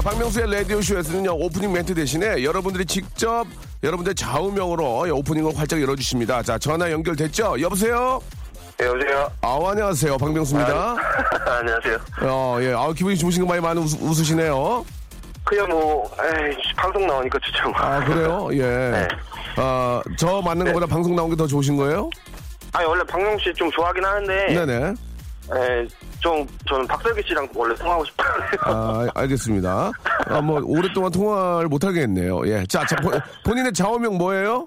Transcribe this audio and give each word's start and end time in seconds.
자, 0.00 0.08
박명수의 0.08 0.50
라디오쇼에서는요, 0.50 1.30
오프닝 1.34 1.70
멘트 1.72 1.94
대신에 1.94 2.42
여러분들이 2.42 2.86
직접 2.86 3.44
여러분들 3.82 4.14
좌우명으로 4.14 5.14
오프닝을 5.14 5.54
활짝 5.58 5.82
열어주십니다. 5.82 6.42
자, 6.42 6.56
전화 6.56 6.90
연결됐죠? 6.90 7.60
여보세요? 7.60 8.18
네, 8.78 8.86
여보세요? 8.86 9.30
아우, 9.42 9.66
안녕하세요. 9.68 10.16
박명수입니다. 10.16 10.96
안녕하세요. 11.58 11.98
어, 12.22 12.58
예. 12.62 12.72
아우, 12.72 12.94
기분이 12.94 13.18
좋으신 13.18 13.42
거 13.42 13.48
많이 13.48 13.60
많이 13.60 13.78
웃, 13.78 13.92
웃으시네요. 14.00 14.86
그냥 15.44 15.68
뭐, 15.68 16.10
에이, 16.22 16.56
방송 16.78 17.06
나오니까 17.06 17.38
좋죠. 17.38 17.68
뭐. 17.68 17.78
아, 17.82 18.02
그래요? 18.02 18.48
예. 18.52 18.90
네. 18.92 19.08
아, 19.56 20.00
저 20.16 20.40
맞는 20.40 20.64
것보다 20.64 20.86
방송 20.86 21.14
나온 21.14 21.28
게 21.28 21.36
더 21.36 21.46
좋으신 21.46 21.76
거예요? 21.76 22.08
아니, 22.72 22.86
원래 22.86 23.04
박명 23.04 23.36
씨좀 23.38 23.70
좋아하긴 23.70 24.02
하는데, 24.02 24.46
네네. 24.64 24.94
에, 25.52 25.86
좀, 26.20 26.46
저는 26.68 26.86
박설기 26.86 27.22
씨랑 27.26 27.48
원래 27.54 27.74
통화하고 27.74 28.04
싶어요. 28.04 28.28
아, 28.62 29.06
알겠습니다. 29.14 29.90
아, 30.26 30.40
뭐, 30.40 30.60
오랫동안 30.64 31.10
통화를 31.10 31.68
못 31.68 31.82
하겠네요. 31.84 32.46
예. 32.46 32.64
자, 32.66 32.84
자 32.86 32.94
본- 32.96 33.20
본인의 33.44 33.72
좌우명 33.72 34.16
뭐예요? 34.16 34.64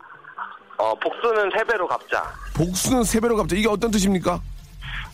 어, 0.77 0.93
복수는 0.95 1.51
세 1.55 1.63
배로 1.63 1.87
갚자. 1.87 2.23
복수는 2.55 3.03
세 3.03 3.19
배로 3.19 3.37
갚자. 3.37 3.55
이게 3.55 3.67
어떤 3.69 3.91
뜻입니까? 3.91 4.41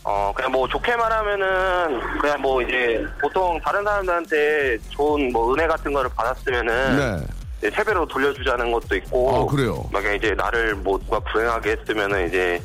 어, 0.04 0.32
그냥 0.36 0.52
뭐 0.52 0.68
좋게 0.68 0.96
말하면은, 0.96 2.00
그냥 2.20 2.42
뭐 2.42 2.62
이제, 2.62 3.06
보통 3.22 3.60
다른 3.64 3.84
사람들한테 3.84 4.78
좋은 4.90 5.32
뭐 5.32 5.54
은혜 5.54 5.68
같은 5.68 5.94
거를 5.94 6.10
받았으면은, 6.16 6.98
네. 7.20 7.28
이제 7.60 7.70
세 7.76 7.84
배로 7.84 8.08
돌려주자는 8.08 8.72
것도 8.72 8.96
있고, 8.96 9.36
아, 9.36 9.52
그래요? 9.52 9.84
막 9.92 10.04
이제 10.06 10.32
나를 10.32 10.74
뭐 10.76 10.98
누가 10.98 11.20
불행하게 11.20 11.72
했으면은 11.72 12.28
이제, 12.28 12.60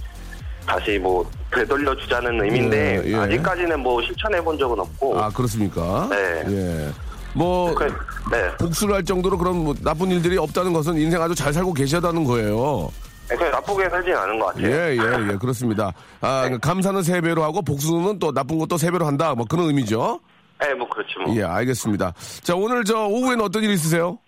다시 0.67 0.99
뭐 0.99 1.29
되돌려 1.53 1.95
주자는 1.97 2.43
의미인데, 2.43 3.03
예, 3.05 3.11
예. 3.11 3.17
아직까지는 3.17 3.81
뭐 3.81 4.03
실천해 4.03 4.41
본 4.43 4.59
적은 4.59 4.79
없고, 4.81 5.19
아, 5.19 5.31
그렇습니까? 5.31 6.09
네. 6.11 6.45
예. 6.49 6.91
뭐, 7.35 7.75
그, 7.75 7.85
네. 8.31 8.57
복수를 8.59 8.95
할 8.95 9.05
정도로 9.05 9.37
그런 9.37 9.57
뭐 9.57 9.75
나쁜 9.83 10.11
일들이 10.11 10.39
없다는 10.39 10.73
것은 10.73 10.97
인생 10.97 11.21
아주 11.21 11.35
잘 11.35 11.53
살고 11.53 11.73
계시다는 11.75 12.25
거예요. 12.25 12.91
그냥 13.29 13.51
나쁘게 13.53 13.89
살진 13.89 14.15
않은 14.15 14.39
것 14.39 14.47
같아요. 14.47 14.71
예, 14.71 14.97
예, 14.97 15.33
예, 15.33 15.37
그렇습니다. 15.37 15.93
아, 16.21 16.49
감사는 16.61 17.03
세 17.03 17.21
배로 17.21 17.43
하고 17.43 17.63
복수는 17.63 18.19
또 18.19 18.33
나쁜 18.33 18.59
것도 18.59 18.77
세 18.77 18.91
배로 18.91 19.07
한다. 19.07 19.35
뭐 19.35 19.47
그런 19.49 19.67
의미죠. 19.67 20.21
네, 20.61 20.75
뭐 20.75 20.89
그렇지 20.89 21.15
뭐. 21.25 21.35
예, 21.35 21.43
알겠습니다. 21.43 22.13
자, 22.43 22.55
오늘 22.55 22.85
저 22.85 23.07
오후에는 23.07 23.45
어떤 23.45 23.63
일 23.63 23.71
있으세요? 23.71 24.19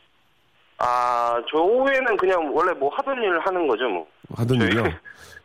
아, 0.79 1.37
저 1.51 1.59
오후에는 1.59 2.17
그냥 2.17 2.51
원래 2.55 2.73
뭐 2.73 2.91
하던 2.97 3.15
일 3.23 3.39
하는 3.39 3.67
거죠, 3.69 3.85
뭐. 3.89 4.07
하던 4.35 4.59
저희- 4.59 4.69
일이요? 4.71 4.85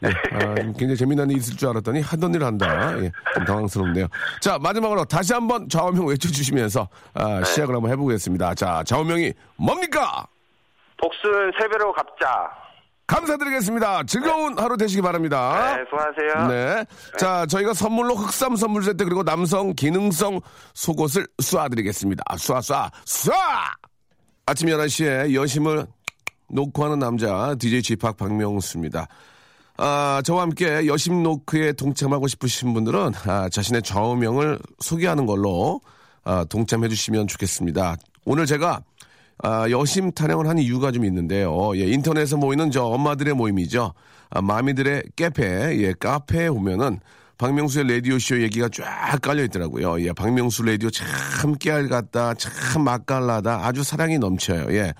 예, 0.03 0.07
아, 0.35 0.39
좀 0.55 0.73
굉장히 0.73 0.95
재미난 0.97 1.29
일이 1.29 1.39
있을 1.39 1.55
줄 1.55 1.69
알았더니 1.69 2.01
하던 2.01 2.33
일 2.33 2.43
한다. 2.43 2.91
예, 3.03 3.11
좀 3.35 3.45
당황스럽네요. 3.45 4.07
자, 4.39 4.57
마지막으로 4.57 5.05
다시 5.05 5.33
한번 5.33 5.69
좌우명 5.69 6.07
외쳐주시면서 6.07 6.87
아, 7.13 7.43
시작을 7.43 7.75
한번 7.75 7.91
해보겠습니다. 7.91 8.55
자, 8.55 8.81
좌우명이 8.85 9.31
뭡니까? 9.57 10.25
복수는 10.97 11.51
세 11.59 11.67
배로 11.67 11.93
갚자. 11.93 12.49
감사드리겠습니다. 13.07 14.03
즐거운 14.03 14.57
하루 14.57 14.77
되시기 14.77 15.01
바랍니다. 15.01 15.75
네, 15.75 15.83
수고하세요. 15.89 16.47
네. 16.47 16.85
자, 17.17 17.45
저희가 17.45 17.73
선물로 17.73 18.15
흑삼 18.15 18.55
선물 18.55 18.83
세트 18.83 19.03
그리고 19.03 19.21
남성 19.23 19.73
기능성 19.73 20.39
속옷을 20.73 21.27
쏴드리겠습니다. 21.43 22.21
아, 22.25 22.35
쏴, 22.35 22.59
쏴, 22.59 22.89
쏴! 23.05 23.33
아침 24.45 24.69
11시에 24.69 25.33
여심을 25.33 25.85
놓고 26.51 26.83
하는 26.83 26.99
남자, 26.99 27.55
DJ 27.59 27.81
지팍 27.81 28.17
박명수입니다. 28.17 29.07
아, 29.77 30.21
저와 30.23 30.43
함께 30.43 30.85
여심 30.85 31.23
노크에 31.23 31.73
동참하고 31.73 32.27
싶으신 32.27 32.73
분들은 32.73 33.13
아, 33.25 33.49
자신의 33.49 33.81
좌우명을 33.83 34.59
소개하는 34.79 35.25
걸로 35.25 35.81
아, 36.23 36.45
동참해 36.45 36.87
주시면 36.87 37.27
좋겠습니다. 37.27 37.95
오늘 38.25 38.45
제가 38.45 38.81
아, 39.43 39.69
여심 39.69 40.11
타령을 40.11 40.47
한 40.47 40.59
이유가 40.59 40.91
좀 40.91 41.03
있는데요. 41.05 41.75
예, 41.75 41.87
인터넷에 41.87 42.35
모이는 42.35 42.69
저 42.69 42.83
엄마들의 42.83 43.33
모임이죠. 43.33 43.93
아, 44.29 44.41
마미들의 44.41 45.03
카페, 45.17 45.77
예, 45.79 45.93
카페에 45.99 46.49
보면은 46.49 46.99
박명수의 47.39 47.91
라디오쇼 47.91 48.43
얘기가 48.43 48.69
쫙 48.69 49.19
깔려 49.19 49.43
있더라고요. 49.45 49.99
예, 50.05 50.13
박명수 50.13 50.61
라디오 50.61 50.91
참 50.91 51.55
깨알 51.57 51.87
같다, 51.89 52.35
참 52.35 52.83
맛깔나다, 52.83 53.65
아주 53.65 53.81
사랑이 53.81 54.19
넘쳐요. 54.19 54.67
예. 54.75 54.93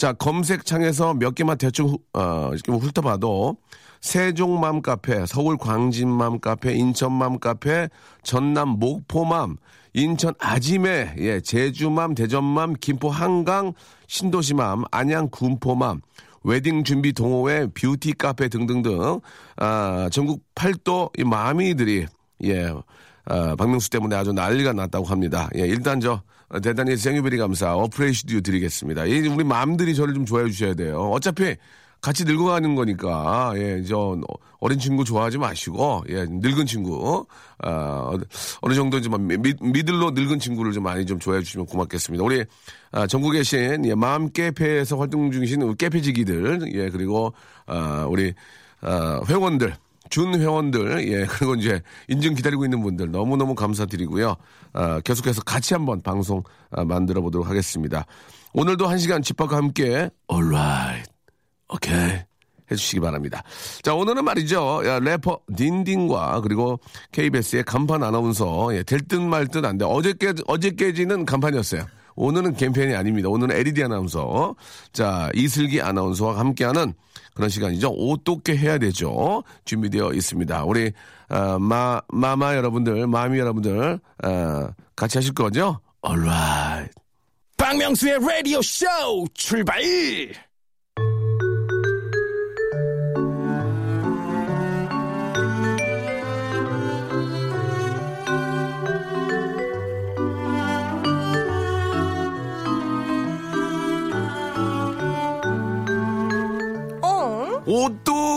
자, 0.00 0.14
검색창에서 0.14 1.12
몇 1.12 1.34
개만 1.34 1.58
대충, 1.58 1.88
후- 1.88 1.98
어, 2.14 2.52
이렇게 2.54 2.72
훑어봐도 2.72 3.58
세종맘 4.00 4.80
카페, 4.80 5.26
서울 5.26 5.58
광진맘 5.58 6.40
카페, 6.40 6.72
인천맘 6.72 7.38
카페, 7.38 7.90
전남 8.22 8.78
목포맘, 8.78 9.58
인천 9.92 10.32
아지매, 10.38 11.16
예, 11.18 11.42
제주맘, 11.42 12.14
대전맘, 12.14 12.76
김포 12.80 13.10
한강, 13.10 13.74
신도시맘, 14.06 14.84
안양 14.90 15.28
군포맘, 15.30 16.00
웨딩 16.44 16.84
준비 16.84 17.12
동호회, 17.12 17.66
뷰티 17.74 18.14
카페 18.14 18.48
등등등, 18.48 19.20
아, 19.56 20.08
전국 20.10 20.42
팔도 20.54 21.10
이 21.18 21.24
mommy들이, 21.24 22.06
예, 22.44 22.72
아, 23.26 23.54
박명수 23.54 23.90
때문에 23.90 24.16
아주 24.16 24.32
난리가 24.32 24.72
났다고 24.72 25.04
합니다. 25.04 25.50
예, 25.56 25.60
일단 25.60 26.00
저, 26.00 26.12
어, 26.12 26.22
대단히 26.58 26.96
생유베리 26.96 27.36
감사, 27.36 27.74
어프레이시드 27.74 28.42
드리겠습니다. 28.42 29.06
이 29.06 29.28
우리 29.28 29.44
맘들이 29.44 29.94
저를 29.94 30.14
좀 30.14 30.26
좋아해 30.26 30.50
주셔야 30.50 30.74
돼요. 30.74 31.10
어차피 31.12 31.56
같이 32.00 32.24
늙어가는 32.24 32.74
거니까, 32.74 33.52
예, 33.56 33.82
저, 33.82 34.18
어린 34.58 34.78
친구 34.78 35.04
좋아하지 35.04 35.38
마시고, 35.38 36.04
예, 36.08 36.24
늙은 36.28 36.66
친구, 36.66 37.26
아, 37.58 38.12
어느 38.62 38.74
정도 38.74 39.00
좀 39.00 39.26
미, 39.26 39.36
미들로 39.60 40.10
늙은 40.12 40.38
친구를 40.38 40.72
좀 40.72 40.82
많이 40.82 41.04
좀 41.04 41.18
좋아해 41.18 41.42
주시면 41.42 41.66
고맙겠습니다. 41.66 42.24
우리, 42.24 42.44
아, 42.90 43.06
전국에 43.06 43.38
계신, 43.38 43.84
예, 43.84 43.94
마음 43.94 44.30
깨페에서 44.32 44.96
활동 44.96 45.30
중이신 45.30 45.76
깨페지기들, 45.76 46.72
예, 46.74 46.88
그리고, 46.88 47.34
아, 47.66 48.06
우리, 48.08 48.32
아, 48.80 49.20
회원들, 49.28 49.74
준 50.10 50.38
회원들, 50.38 51.08
예, 51.08 51.24
그리고 51.30 51.54
이제 51.54 51.80
인증 52.08 52.34
기다리고 52.34 52.64
있는 52.64 52.82
분들 52.82 53.10
너무너무 53.10 53.54
감사드리고요. 53.54 54.36
아, 54.74 55.00
계속해서 55.00 55.42
같이 55.42 55.72
한번 55.74 56.02
방송 56.02 56.42
아, 56.70 56.84
만들어 56.84 57.22
보도록 57.22 57.48
하겠습니다. 57.48 58.04
오늘도 58.52 58.86
한 58.88 58.98
시간 58.98 59.22
집합과 59.22 59.56
함께, 59.56 60.10
alright, 60.30 61.10
오케이. 61.68 62.20
해주시기 62.70 63.00
바랍니다. 63.00 63.42
자, 63.82 63.94
오늘은 63.94 64.24
말이죠. 64.24 64.82
야, 64.86 65.00
래퍼 65.00 65.40
딘딘과 65.56 66.40
그리고 66.42 66.78
KBS의 67.10 67.64
간판 67.64 68.04
아나운서, 68.04 68.68
예, 68.76 68.84
될듯 68.84 69.20
말 69.22 69.48
듯 69.48 69.64
안 69.64 69.76
돼. 69.76 69.84
어저께, 69.84 70.34
어저께지는 70.46 71.24
간판이었어요. 71.24 71.84
오늘은 72.16 72.54
캠페인이 72.54 72.94
아닙니다. 72.94 73.28
오늘은 73.28 73.54
LED 73.56 73.82
아나운서. 73.84 74.54
자, 74.92 75.30
이슬기 75.34 75.80
아나운서와 75.80 76.38
함께하는 76.38 76.94
그런 77.34 77.48
시간이죠. 77.48 77.88
어떻게 77.90 78.56
해야 78.56 78.78
되죠? 78.78 79.42
준비되어 79.64 80.12
있습니다. 80.12 80.64
우리, 80.64 80.92
아, 81.28 81.58
마, 81.58 82.00
마마 82.08 82.56
여러분들, 82.56 83.06
마미 83.06 83.38
여러분들, 83.38 84.00
아, 84.22 84.70
같이 84.96 85.18
하실 85.18 85.32
거죠? 85.34 85.80
alright. 86.06 86.92
박명수의 87.56 88.18
라디오 88.20 88.62
쇼 88.62 88.86
출발! 89.34 89.80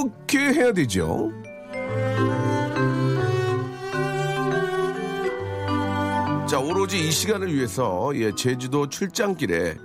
어떻게 0.04 0.40
해야 0.40 0.72
되죠? 0.74 1.32
자, 6.48 6.60
오로지 6.60 7.08
이 7.08 7.12
시간을 7.12 7.54
위해서 7.54 8.12
예, 8.16 8.32
제주도 8.36 8.88
출장길에 8.88 9.76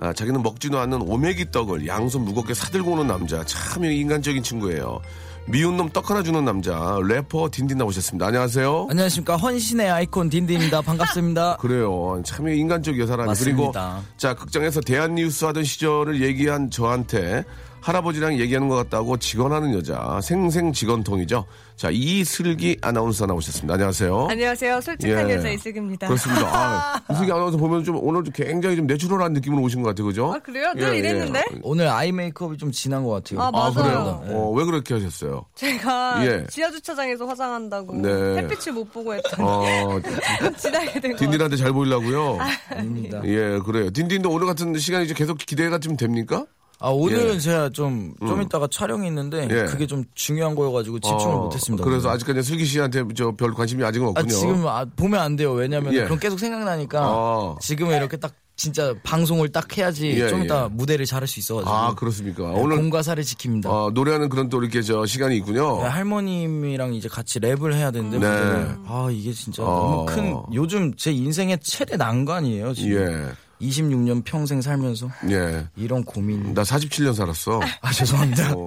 아, 0.00 0.12
자기는 0.12 0.42
먹지도 0.42 0.78
않는 0.78 1.02
오메기 1.02 1.50
떡을 1.50 1.86
양손 1.86 2.24
무겁게 2.24 2.54
사들고 2.54 2.92
오는 2.92 3.06
남자 3.06 3.44
참 3.44 3.84
인간적인 3.84 4.42
친구예요. 4.42 5.00
미운 5.46 5.76
놈 5.76 5.90
떡 5.90 6.10
하나 6.10 6.22
주는 6.22 6.42
남자 6.44 6.98
래퍼 7.06 7.50
딘딘 7.52 7.76
나오셨습니다. 7.76 8.26
안녕하세요. 8.28 8.86
안녕하십니까 8.90 9.36
헌신의 9.36 9.90
아이콘 9.90 10.30
딘딘입니다. 10.30 10.80
반갑습니다. 10.80 11.58
그래요. 11.60 12.22
참 12.24 12.48
인간적이야 12.48 13.06
사람이. 13.06 13.26
맞습니다. 13.28 13.62
그리고 14.00 14.16
자 14.16 14.34
극장에서 14.34 14.80
대한뉴스 14.80 15.44
하던 15.44 15.64
시절을 15.64 16.22
얘기한 16.22 16.70
저한테 16.70 17.44
할아버지랑 17.84 18.38
얘기하는 18.40 18.68
것 18.70 18.76
같다고 18.76 19.18
직원하는 19.18 19.74
여자 19.74 20.18
생생 20.22 20.72
직원통이죠. 20.72 21.44
자 21.76 21.90
이슬기 21.92 22.78
아나운서 22.80 23.26
나오셨습니다. 23.26 23.74
안녕하세요. 23.74 24.28
안녕하세요. 24.30 24.80
솔직한 24.80 25.28
예. 25.28 25.34
여자 25.34 25.50
이슬기입니다. 25.50 26.06
그렇습니다. 26.06 26.46
아, 26.46 27.02
이슬기 27.12 27.30
아나운서 27.30 27.58
보면 27.58 27.84
좀 27.84 27.98
오늘 28.00 28.24
좀 28.24 28.32
굉장히 28.32 28.76
좀 28.76 28.86
내추럴한 28.86 29.34
느낌으로 29.34 29.60
오신 29.62 29.82
것 29.82 29.88
같아요, 29.90 30.06
그죠? 30.06 30.32
아, 30.32 30.38
그래요? 30.38 30.72
늘 30.74 30.94
이랬는데? 30.94 31.44
오늘 31.62 31.88
아이 31.88 32.10
메이크업이 32.10 32.56
좀 32.56 32.72
진한 32.72 33.04
것 33.04 33.10
같아요. 33.10 33.42
아, 33.42 33.48
아, 33.48 33.50
맞아요. 33.50 33.74
그래요? 33.74 34.38
어, 34.38 34.50
왜 34.52 34.64
그렇게 34.64 34.94
하셨어요? 34.94 35.44
제가 35.54 36.24
예. 36.24 36.46
지하 36.48 36.70
주차장에서 36.70 37.26
화장한다고 37.26 37.96
네. 37.96 38.08
햇빛을 38.38 38.72
못 38.72 38.90
보고 38.90 39.12
했더니 39.14 39.42
어, 39.46 40.00
지나게 40.56 41.00
된 41.00 41.12
거. 41.12 41.18
딘딘한테 41.18 41.56
잘 41.56 41.70
보이려고요. 41.74 42.38
아닙니다. 42.70 43.20
예, 43.24 43.58
그래요. 43.58 43.90
딘딘도 43.90 44.30
오늘 44.30 44.46
같은 44.46 44.74
시간이 44.78 45.04
이제 45.04 45.12
계속 45.12 45.36
기대가 45.36 45.78
좀 45.78 45.98
됩니까? 45.98 46.46
아 46.84 46.88
오늘은 46.90 47.34
예. 47.36 47.38
제가 47.38 47.70
좀좀 47.70 48.42
이따가 48.42 48.68
촬영이 48.70 49.06
있는데 49.06 49.48
예. 49.50 49.64
그게 49.64 49.86
좀 49.86 50.04
중요한 50.14 50.54
거여가지고 50.54 51.00
집중을 51.00 51.34
어, 51.34 51.38
못했습니다. 51.44 51.82
그래서. 51.82 52.10
아직까지 52.10 52.42
슬기 52.42 52.66
씨한테 52.66 53.04
저 53.16 53.32
별 53.32 53.54
관심이 53.54 53.82
아직은 53.82 54.06
아, 54.08 54.10
없군요. 54.10 54.28
지금 54.28 54.66
아, 54.66 54.84
보면 54.84 55.20
안 55.20 55.36
돼요. 55.36 55.52
왜냐면 55.52 55.94
예. 55.94 56.04
그럼 56.04 56.18
계속 56.18 56.38
생각나니까 56.38 57.00
아. 57.02 57.56
지금은 57.60 57.96
이렇게 57.96 58.16
딱 58.18 58.32
진짜 58.56 58.94
방송을 59.02 59.48
딱 59.50 59.76
해야지 59.76 60.10
예, 60.20 60.28
좀 60.28 60.44
이따 60.44 60.64
예. 60.64 60.68
무대를 60.68 61.06
잘할 61.06 61.26
수 61.26 61.40
있어가지고 61.40 61.72
아, 61.74 61.94
그렇습니까? 61.94 62.52
네, 62.52 62.60
오늘 62.60 62.76
공과 62.76 63.02
사를 63.02 63.24
지킵니다. 63.24 63.66
어, 63.66 63.90
노래하는 63.92 64.28
그런 64.28 64.48
또 64.48 64.62
이렇게 64.62 64.80
저 64.82 65.04
시간이 65.06 65.36
있군요. 65.38 65.78
네, 65.78 65.88
할머님이랑 65.88 66.94
이제 66.94 67.08
같이 67.08 67.40
랩을 67.40 67.72
해야 67.72 67.90
되는데 67.90 68.18
네. 68.20 68.74
아 68.86 69.08
이게 69.10 69.32
진짜 69.32 69.64
어. 69.64 69.66
너무 69.66 70.04
큰 70.06 70.36
요즘 70.52 70.94
제 70.96 71.10
인생의 71.10 71.58
최대 71.62 71.96
난관이에요 71.96 72.74
지금 72.74 72.92
예. 72.92 73.32
26년 73.60 74.22
평생 74.24 74.60
살면서 74.60 75.08
예. 75.30 75.66
이런 75.76 76.02
고민 76.04 76.54
나 76.54 76.62
47년 76.62 77.14
살았어. 77.14 77.60
아 77.80 77.92
죄송합니다 77.92 78.52
어, 78.52 78.66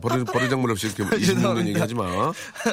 버리, 0.00 0.24
버리장물 0.24 0.70
없이 0.70 0.88
이렇게 0.88 1.04
26년 1.16 1.66
얘기하지 1.68 1.94
마. 1.94 2.32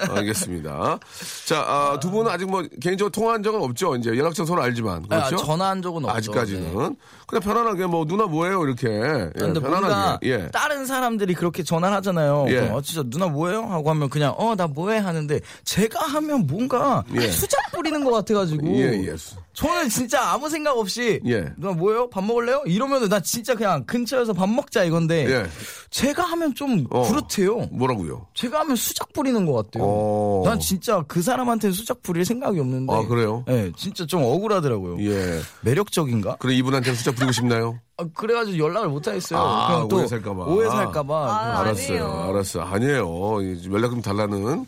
알겠습니다. 0.10 1.00
자, 1.46 1.60
아, 1.62 2.00
두 2.00 2.10
분은 2.12 2.31
아직 2.31 2.46
뭐 2.46 2.63
개인적으로 2.81 3.12
통화한 3.12 3.44
적은 3.44 3.62
없죠. 3.62 3.96
이제 3.96 4.10
연락처 4.18 4.46
서로 4.46 4.62
알지만. 4.63 5.08
그렇죠? 5.08 5.36
아, 5.36 5.38
전화한 5.38 5.81
적은 5.81 6.06
없죠 6.06 6.18
아직까지는. 6.18 6.63
네. 6.78 6.96
그냥 7.28 7.42
편안하게 7.44 7.86
뭐 7.86 8.06
누나 8.06 8.25
뭐해요 8.25 8.64
이렇게. 8.66 8.88
예, 8.90 9.30
근데 9.38 9.60
뭔가 9.60 9.80
편안하게. 9.81 10.30
예. 10.30 10.48
다른 10.52 10.86
사람들이 10.86 11.34
그렇게 11.34 11.64
전화를 11.64 11.96
하잖아요. 11.98 12.46
예. 12.50 12.56
그럼 12.56 12.74
어, 12.74 12.81
진짜 12.81 13.04
누나 13.10 13.28
뭐해요? 13.28 13.64
하고 13.64 13.90
하면 13.90 14.10
그냥 14.10 14.34
어 14.38 14.52
나 14.56 14.68
뭐해 14.68 14.98
하는데 15.00 15.40
제가 15.64 16.06
하면 16.07 16.46
뭔가 16.46 17.06
예. 17.16 17.30
수작 17.31 17.72
부리는 17.72 18.04
것 18.04 18.12
같아가지고 18.12 18.68
예, 18.68 19.07
예. 19.07 19.16
저는 19.54 19.88
진짜 19.88 20.22
아무 20.31 20.50
생각 20.50 20.78
없이 20.78 21.22
예. 21.25 21.46
누나 21.57 21.74
뭐예요? 21.74 22.09
밥 22.09 22.24
먹을래요? 22.24 22.63
이러면은 22.65 23.09
나 23.09 23.19
진짜 23.19 23.56
그냥 23.56 23.86
근처에서 23.86 24.33
밥 24.33 24.50
먹자 24.50 24.83
이건데 24.83 25.30
예. 25.30 25.45
제가 25.89 26.24
하면 26.24 26.53
좀 26.56 26.86
어. 26.89 27.07
그렇대요. 27.07 27.68
뭐라고요? 27.71 28.27
제가 28.33 28.62
하면 28.62 28.75
수작 28.75 29.13
부리는 29.13 29.45
것 29.45 29.53
같아요. 29.53 29.83
어. 29.86 30.44
난 30.45 30.59
진짜 30.59 31.03
그 31.07 31.21
사람한테 31.21 31.71
수작 31.71 32.01
부릴 32.01 32.25
생각이 32.25 32.59
없는데. 32.59 32.94
아, 32.94 33.06
그래요? 33.07 33.44
네, 33.48 33.71
진짜 33.77 34.06
좀 34.06 34.24
억울하더라고요. 34.24 35.01
예. 35.09 35.39
매력적인가? 35.62 36.38
그래 36.38 36.53
이분한테 36.56 36.94
수작 36.94 37.15
부리고 37.15 37.31
싶나요? 37.31 37.80
아, 37.98 38.06
그래가지고 38.16 38.58
연락을 38.58 38.90
못 38.90 39.08
하겠어요. 39.08 39.40
아, 39.40 39.88
오해 39.92 40.08
살까봐. 40.08 40.46
오해 40.46 40.68
살까봐. 40.70 41.14
아, 41.16 41.60
알았어요. 41.60 42.04
아니에요. 42.06 42.30
알았어. 42.30 42.62
아니에요. 42.62 43.38
이 43.42 43.70
연락 43.72 43.90
좀 43.92 44.02
달라는. 44.02 44.66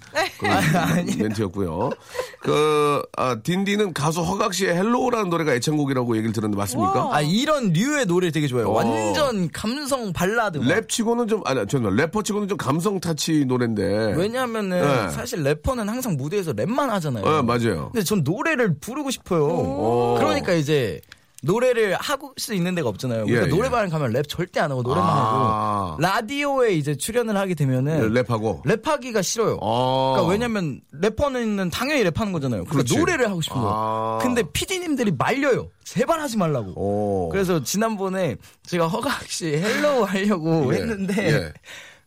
멘트였고요. 1.17 1.89
그, 2.41 3.01
아, 3.17 3.35
딘딘은 3.41 3.93
가수 3.93 4.21
허각 4.21 4.53
씨의 4.53 4.75
Hello라는 4.75 5.29
노래가 5.29 5.53
애창곡이라고 5.55 6.15
얘기를 6.17 6.33
들었는데 6.33 6.57
맞습니까? 6.57 7.09
아, 7.15 7.21
이런 7.21 7.71
류의 7.73 8.05
노래 8.05 8.29
되게 8.29 8.47
좋아해요. 8.47 8.69
어. 8.69 8.73
완전 8.73 9.49
감성 9.51 10.11
발라드. 10.13 10.59
막. 10.59 10.67
랩 10.67 10.89
치고는 10.89 11.27
좀, 11.27 11.41
아니, 11.45 11.65
저는 11.65 11.95
래퍼 11.95 12.23
치고는 12.23 12.47
좀 12.47 12.57
감성 12.57 12.99
타치 12.99 13.45
노래인데. 13.45 14.13
왜냐면은 14.15 14.81
네. 14.81 15.09
사실 15.09 15.41
래퍼는 15.43 15.87
항상 15.89 16.17
무대에서 16.17 16.53
랩만 16.53 16.87
하잖아요. 16.89 17.23
어, 17.25 17.41
맞아요. 17.41 17.89
근데 17.93 18.03
전 18.03 18.21
노래를 18.23 18.75
부르고 18.79 19.09
싶어요. 19.11 20.15
그러니까 20.19 20.53
이제 20.53 20.99
노래를 21.43 21.95
하고 21.95 22.33
수 22.37 22.53
있는 22.53 22.73
데가 22.73 22.89
없잖아요. 22.89 23.25
그러니까 23.25 23.47
예, 23.47 23.51
예. 23.51 23.55
노래방에 23.55 23.89
가면 23.89 24.11
랩 24.11 24.27
절대 24.27 24.59
안 24.61 24.71
하고 24.71 24.81
노래만 24.81 25.07
아. 25.07 25.89
하고 25.91 26.01
라디오에 26.01 26.73
이제 26.73 26.95
출연을 26.95 27.35
하게 27.35 27.53
되면은 27.53 28.13
랩하고. 28.13 28.63
랩하기가 28.63 29.21
싫어요. 29.21 29.59
아. 29.61 30.11
그러니까 30.15 30.31
왜냐면 30.31 30.81
래퍼는 30.93 31.69
당연히 31.69 32.03
랩하는 32.05 32.31
거잖아요. 32.31 32.63
그러니까 32.63 32.71
그렇지. 32.71 32.97
노래를 32.97 33.29
하고 33.29 33.41
싶은 33.41 33.57
거예요. 33.57 33.73
아. 33.75 34.19
근데 34.21 34.43
PD님들이 34.53 35.11
말려요. 35.17 35.69
제발 35.83 36.21
하지 36.21 36.37
말라고. 36.37 36.71
오. 36.75 37.29
그래서 37.29 37.61
지난번에 37.61 38.37
제가 38.65 38.87
허각 38.87 39.23
씨 39.27 39.47
Hello 39.47 40.03
하려고 40.03 40.73
예, 40.73 40.77
했는데 40.79 41.27
예. 41.29 41.53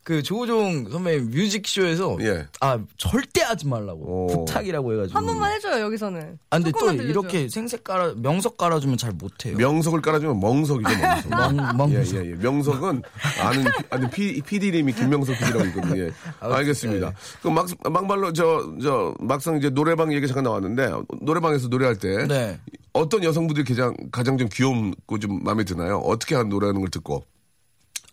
그 0.06 0.22
조우종 0.22 0.88
선배 0.88 1.18
뮤직쇼에서 1.18 2.16
예. 2.20 2.46
아 2.60 2.78
절대 2.96 3.42
하지 3.42 3.66
말라고 3.66 4.00
오. 4.04 4.26
부탁이라고 4.28 4.92
해가지고 4.92 5.18
한 5.18 5.26
번만 5.26 5.52
해줘요 5.52 5.82
여기서는. 5.82 6.38
아 6.48 6.58
근데 6.58 6.70
또 6.70 6.92
들려줘요. 6.92 7.08
이렇게 7.08 7.48
생색 7.48 7.82
깔아 7.82 8.14
명석 8.18 8.56
깔아주면 8.56 8.98
잘 8.98 9.10
못해요. 9.10 9.56
명석을 9.56 10.00
깔아주면 10.02 10.38
멍석이죠, 10.38 10.88
멍석. 10.96 11.30
멍, 11.30 11.76
멍. 11.76 11.90
예, 11.90 12.04
예, 12.04 12.24
예. 12.24 12.34
명석은 12.36 13.02
아는, 13.42 13.64
아는 13.90 14.10
피, 14.10 14.40
PD님이 14.42 14.92
김명석 14.92 15.38
PD라고 15.38 15.64
있거든요. 15.70 16.02
예. 16.04 16.12
알겠습니다. 16.38 17.12
그 17.42 17.48
막, 17.48 17.66
막말로 17.90 18.32
저, 18.32 18.62
저, 18.80 19.12
막상 19.18 19.56
이제 19.56 19.70
노래방 19.70 20.12
얘기 20.12 20.28
잠깐 20.28 20.44
나왔는데, 20.44 20.88
노래방에서 21.20 21.66
노래할 21.66 21.96
때, 21.96 22.28
네. 22.28 22.60
어떤 22.92 23.24
여성분들이 23.24 23.64
가장, 23.64 23.92
가장 24.12 24.38
좀 24.38 24.48
귀엽고 24.52 25.18
좀 25.18 25.42
마음에 25.42 25.64
드나요? 25.64 25.98
어떻게 25.98 26.36
하는 26.36 26.48
노래하는 26.48 26.80
걸 26.80 26.90
듣고? 26.90 27.24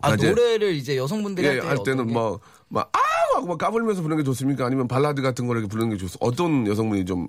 아 0.03 0.15
노래를 0.15 0.73
이제 0.73 0.97
여성분들이 0.97 1.47
예, 1.47 1.59
할, 1.59 1.69
할 1.69 1.77
때는 1.85 2.07
뭐, 2.11 2.39
막, 2.67 2.89
아우! 2.91 3.37
하고 3.37 3.47
막 3.47 3.57
까불면서 3.57 4.01
부르는 4.01 4.21
게 4.21 4.25
좋습니까? 4.25 4.65
아니면 4.65 4.87
발라드 4.87 5.21
같은 5.21 5.47
거를 5.47 5.67
부르는 5.67 5.91
게 5.91 5.97
좋습니까? 5.97 6.25
어떤 6.25 6.67
여성분이 6.67 7.05
좀 7.05 7.27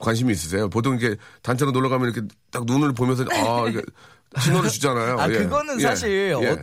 관심이 0.00 0.32
있으세요? 0.32 0.68
보통 0.68 0.98
이렇게 0.98 1.16
단체로 1.42 1.70
놀러 1.70 1.88
가면 1.88 2.10
이렇게 2.10 2.26
딱 2.50 2.64
눈을 2.64 2.92
보면서, 2.92 3.24
아, 3.30 3.66
이게 3.68 3.82
신호를 4.40 4.70
주잖아요. 4.70 5.18
아 5.18 5.28
예. 5.28 5.34
그거는 5.34 5.78
예. 5.78 5.82
사실 5.82 6.10
예. 6.10 6.32
어, 6.32 6.58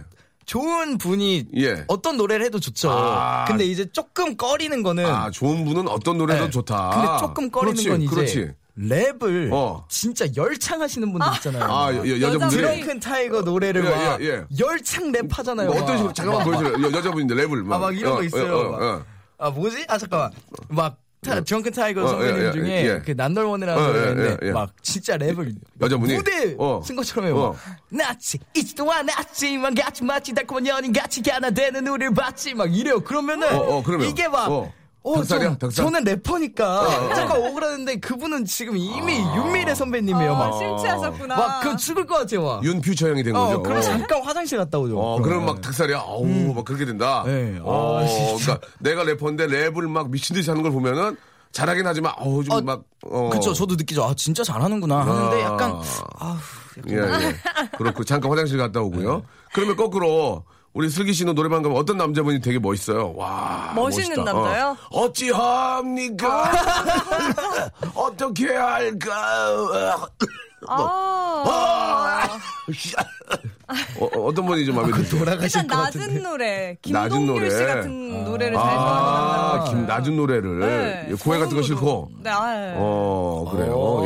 좋은 0.45 0.97
분이 0.97 1.47
예. 1.57 1.85
어떤 1.87 2.17
노래를 2.17 2.45
해도 2.45 2.59
좋죠. 2.59 2.91
아. 2.91 3.45
근데 3.45 3.65
이제 3.65 3.85
조금 3.91 4.35
꺼리는 4.35 4.83
거는 4.83 5.05
아, 5.05 5.29
좋은 5.31 5.63
분은 5.63 5.87
어떤 5.87 6.17
노래도 6.17 6.45
네. 6.45 6.49
좋다. 6.49 6.89
근데 6.89 7.07
조금 7.19 7.49
꺼리는 7.49 7.75
그렇지, 7.75 7.89
건 7.89 8.01
이제 8.01 8.15
그렇지. 8.15 8.51
랩을 8.77 9.51
어. 9.51 9.85
진짜 9.89 10.25
열창하시는 10.35 11.11
분들 11.11 11.27
있잖아요. 11.35 11.63
아, 11.63 11.93
여, 11.93 12.07
여, 12.07 12.21
여자분들이. 12.21 12.61
드렁큰 12.61 12.99
타이거 12.99 13.41
노래를 13.41 13.85
예, 13.85 13.89
막 13.89 14.21
예, 14.21 14.25
예. 14.25 14.43
열창 14.59 15.11
랩하잖아요. 15.11 15.65
뭐 15.65 15.75
어떤 15.75 15.85
막. 15.85 15.97
식으로, 15.97 16.13
잠깐만 16.13 16.43
보여줘요. 16.45 16.83
여, 16.87 16.91
여자분인데 16.97 17.35
랩을. 17.35 17.63
막. 17.63 17.75
아, 17.75 17.79
막 17.79 17.97
이런 17.97 18.13
어, 18.13 18.15
거 18.15 18.23
있어요. 18.23 18.55
어, 18.55 18.59
어, 18.59 18.71
막. 18.71 18.81
어. 18.81 19.05
아 19.37 19.49
뭐지? 19.49 19.85
아 19.87 19.97
잠깐만. 19.97 20.31
막 20.69 20.97
타, 21.21 21.39
드렁큰 21.41 21.71
타이거 21.73 22.03
어, 22.03 22.07
선배님 22.07 22.41
예, 22.41 22.47
예, 22.47 22.51
중에 22.51 22.85
예. 22.87 23.01
그 23.05 23.11
난널원이라는 23.11 23.83
어, 23.83 23.95
예, 23.95 24.23
예, 24.23 24.37
예. 24.47 24.51
막 24.51 24.71
진짜 24.81 25.17
랩을 25.17 25.53
여자분이? 25.81 26.15
무대 26.15 26.55
어. 26.57 26.81
쓴 26.83 26.95
것처럼 26.95 27.25
해요. 27.25 27.37
어. 27.37 27.51
막 27.51 27.57
나치 27.89 28.39
이치도와 28.55 29.03
나치만 29.03 29.75
같이 29.75 30.03
마치 30.03 30.33
달콤한 30.33 30.65
연인 30.65 30.93
같이 30.93 31.21
하나 31.29 31.51
되는 31.51 31.85
우리를 31.87 32.13
봤지 32.13 32.53
막 32.55 32.73
이래요. 32.75 33.01
그러면은 33.01 33.53
어, 33.53 33.57
어, 33.77 33.83
그러면. 33.83 34.07
이게 34.07 34.27
막 34.27 34.71
어. 35.03 35.13
어, 35.13 35.15
닭살이야? 35.17 35.49
좀, 35.49 35.57
닭살? 35.57 35.85
저는 35.85 36.03
래퍼니까 36.03 37.13
잠깐 37.15 37.41
억울하는데 37.41 37.95
그분은 37.99 38.45
지금 38.45 38.77
이미 38.77 39.19
아. 39.23 39.35
윤미래 39.35 39.73
선배님이에요. 39.73 40.35
아, 40.35 40.37
막, 40.37 40.57
심취하셨구나. 40.57 41.35
막 41.35 41.61
그럼 41.61 41.77
죽을 41.77 42.05
것 42.05 42.19
같아요. 42.19 42.43
막. 42.43 42.63
윤퓨처 42.63 43.09
형이 43.09 43.23
된 43.23 43.33
거죠. 43.33 43.57
어, 43.57 43.61
그럼 43.63 43.81
잠깐 43.81 44.21
화장실 44.21 44.57
갔다 44.59 44.77
오죠. 44.77 44.99
어, 44.99 45.21
그럼 45.21 45.45
막 45.45 45.59
닭살이야. 45.61 45.99
어우, 45.99 46.53
막 46.53 46.65
그렇게 46.65 46.85
된다. 46.85 47.23
네. 47.25 47.59
어, 47.63 47.99
아, 47.99 48.05
진짜. 48.05 48.57
그러니까 48.57 48.67
내가 48.79 49.03
래퍼인데 49.03 49.47
랩을 49.47 49.87
막 49.89 50.11
미친 50.11 50.35
듯이 50.35 50.49
하는 50.49 50.61
걸 50.61 50.71
보면은 50.71 51.17
잘하긴 51.51 51.85
하지만, 51.85 52.13
어우, 52.17 52.43
좀 52.43 52.55
어, 52.55 52.61
막, 52.61 52.83
어. 53.03 53.29
그쵸. 53.33 53.53
저도 53.53 53.75
느끼죠. 53.75 54.05
아, 54.05 54.13
진짜 54.15 54.41
잘하는구나 54.43 54.99
하는데 55.01 55.41
약간, 55.41 55.81
아우, 56.17 56.37
예, 56.89 56.95
예. 56.95 57.35
그렇고, 57.77 58.05
잠깐 58.05 58.31
화장실 58.31 58.57
갔다 58.57 58.79
오고요. 58.79 59.15
네. 59.17 59.21
그러면 59.53 59.75
거꾸로, 59.75 60.45
우리 60.73 60.89
슬기 60.89 61.13
씨는 61.13 61.35
노래방 61.35 61.61
가면 61.61 61.77
어떤 61.77 61.97
남자분이 61.97 62.39
되게 62.39 62.57
멋있어요? 62.57 63.13
와. 63.15 63.73
멋있는 63.75 64.15
멋있다. 64.15 64.33
남자요? 64.33 64.77
어. 64.89 65.01
어찌합니까? 65.01 66.51
어떻게 67.93 68.53
할까? 68.55 70.07
아, 70.67 72.27
어, 73.99 74.33
떤 74.33 74.45
분이 74.45 74.65
좀 74.65 74.75
마음에 74.75 74.91
드세요? 74.91 75.23
일단 75.41 75.67
낮은 75.67 76.23
노래, 76.23 76.77
낮은 76.87 77.17
김동률 77.19 77.27
노래. 77.27 77.49
씨 77.49 77.57
같은 77.65 78.23
노래를 78.25 78.53
잘 78.57 78.65
아, 78.67 79.51
좋아하는 79.63 79.65
김 79.71 79.87
낮은 79.87 80.15
노래를 80.15 80.59
네, 80.59 81.07
예, 81.11 81.13
고해 81.15 81.39
같은 81.39 81.55
거. 81.55 81.61
싫고. 81.63 82.11
네, 82.23 82.29
아, 82.29 82.73
어 82.77 83.49
그래요. 83.51 83.73
어. 83.75 84.05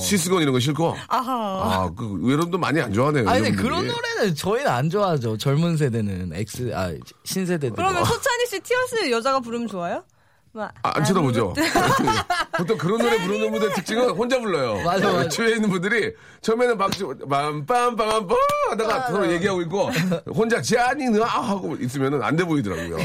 예. 0.00 0.04
스위스건 0.04 0.42
이런 0.42 0.52
거 0.52 0.60
싫고. 0.60 0.94
아하. 1.08 1.32
아, 1.32 1.90
그 1.96 2.20
여러분도 2.30 2.58
많이 2.58 2.80
안 2.80 2.92
좋아하네요. 2.92 3.28
아니, 3.28 3.42
근데 3.42 3.56
여러분들이. 3.56 3.62
그런 3.62 3.86
노래는 3.88 4.34
저희는 4.34 4.70
안 4.70 4.90
좋아하죠. 4.90 5.36
젊은 5.38 5.76
세대는. 5.76 6.32
X, 6.34 6.72
아, 6.74 6.92
신세대들. 7.24 7.76
그러면 7.76 8.04
소찬희 8.04 8.46
씨 8.50 8.60
Tears 8.60 9.10
여자가 9.10 9.40
부르면 9.40 9.68
좋아요? 9.68 10.02
막, 10.54 10.72
아, 10.82 10.92
안 10.94 11.04
쳐다보죠. 11.04 11.52
보통 12.56 12.78
그런 12.78 12.98
노래 12.98 13.18
부르는 13.26 13.50
분들 13.50 13.72
특징은 13.74 14.10
혼자 14.10 14.38
불러요. 14.38 14.82
맞아, 14.84 15.12
맞아. 15.12 15.28
주위에 15.28 15.56
있는 15.56 15.68
분들이 15.68 16.14
처음에는 16.42 16.78
막 16.78 16.92
빰빰빰빰빰 16.92 18.36
하다가 18.70 19.08
서로 19.08 19.32
얘기하고 19.32 19.62
있고 19.62 19.90
혼자 20.32 20.62
잔인한 20.62 21.24
하고 21.26 21.74
있으면은 21.76 22.22
안 22.22 22.36
돼 22.36 22.44
보이더라고요. 22.44 22.96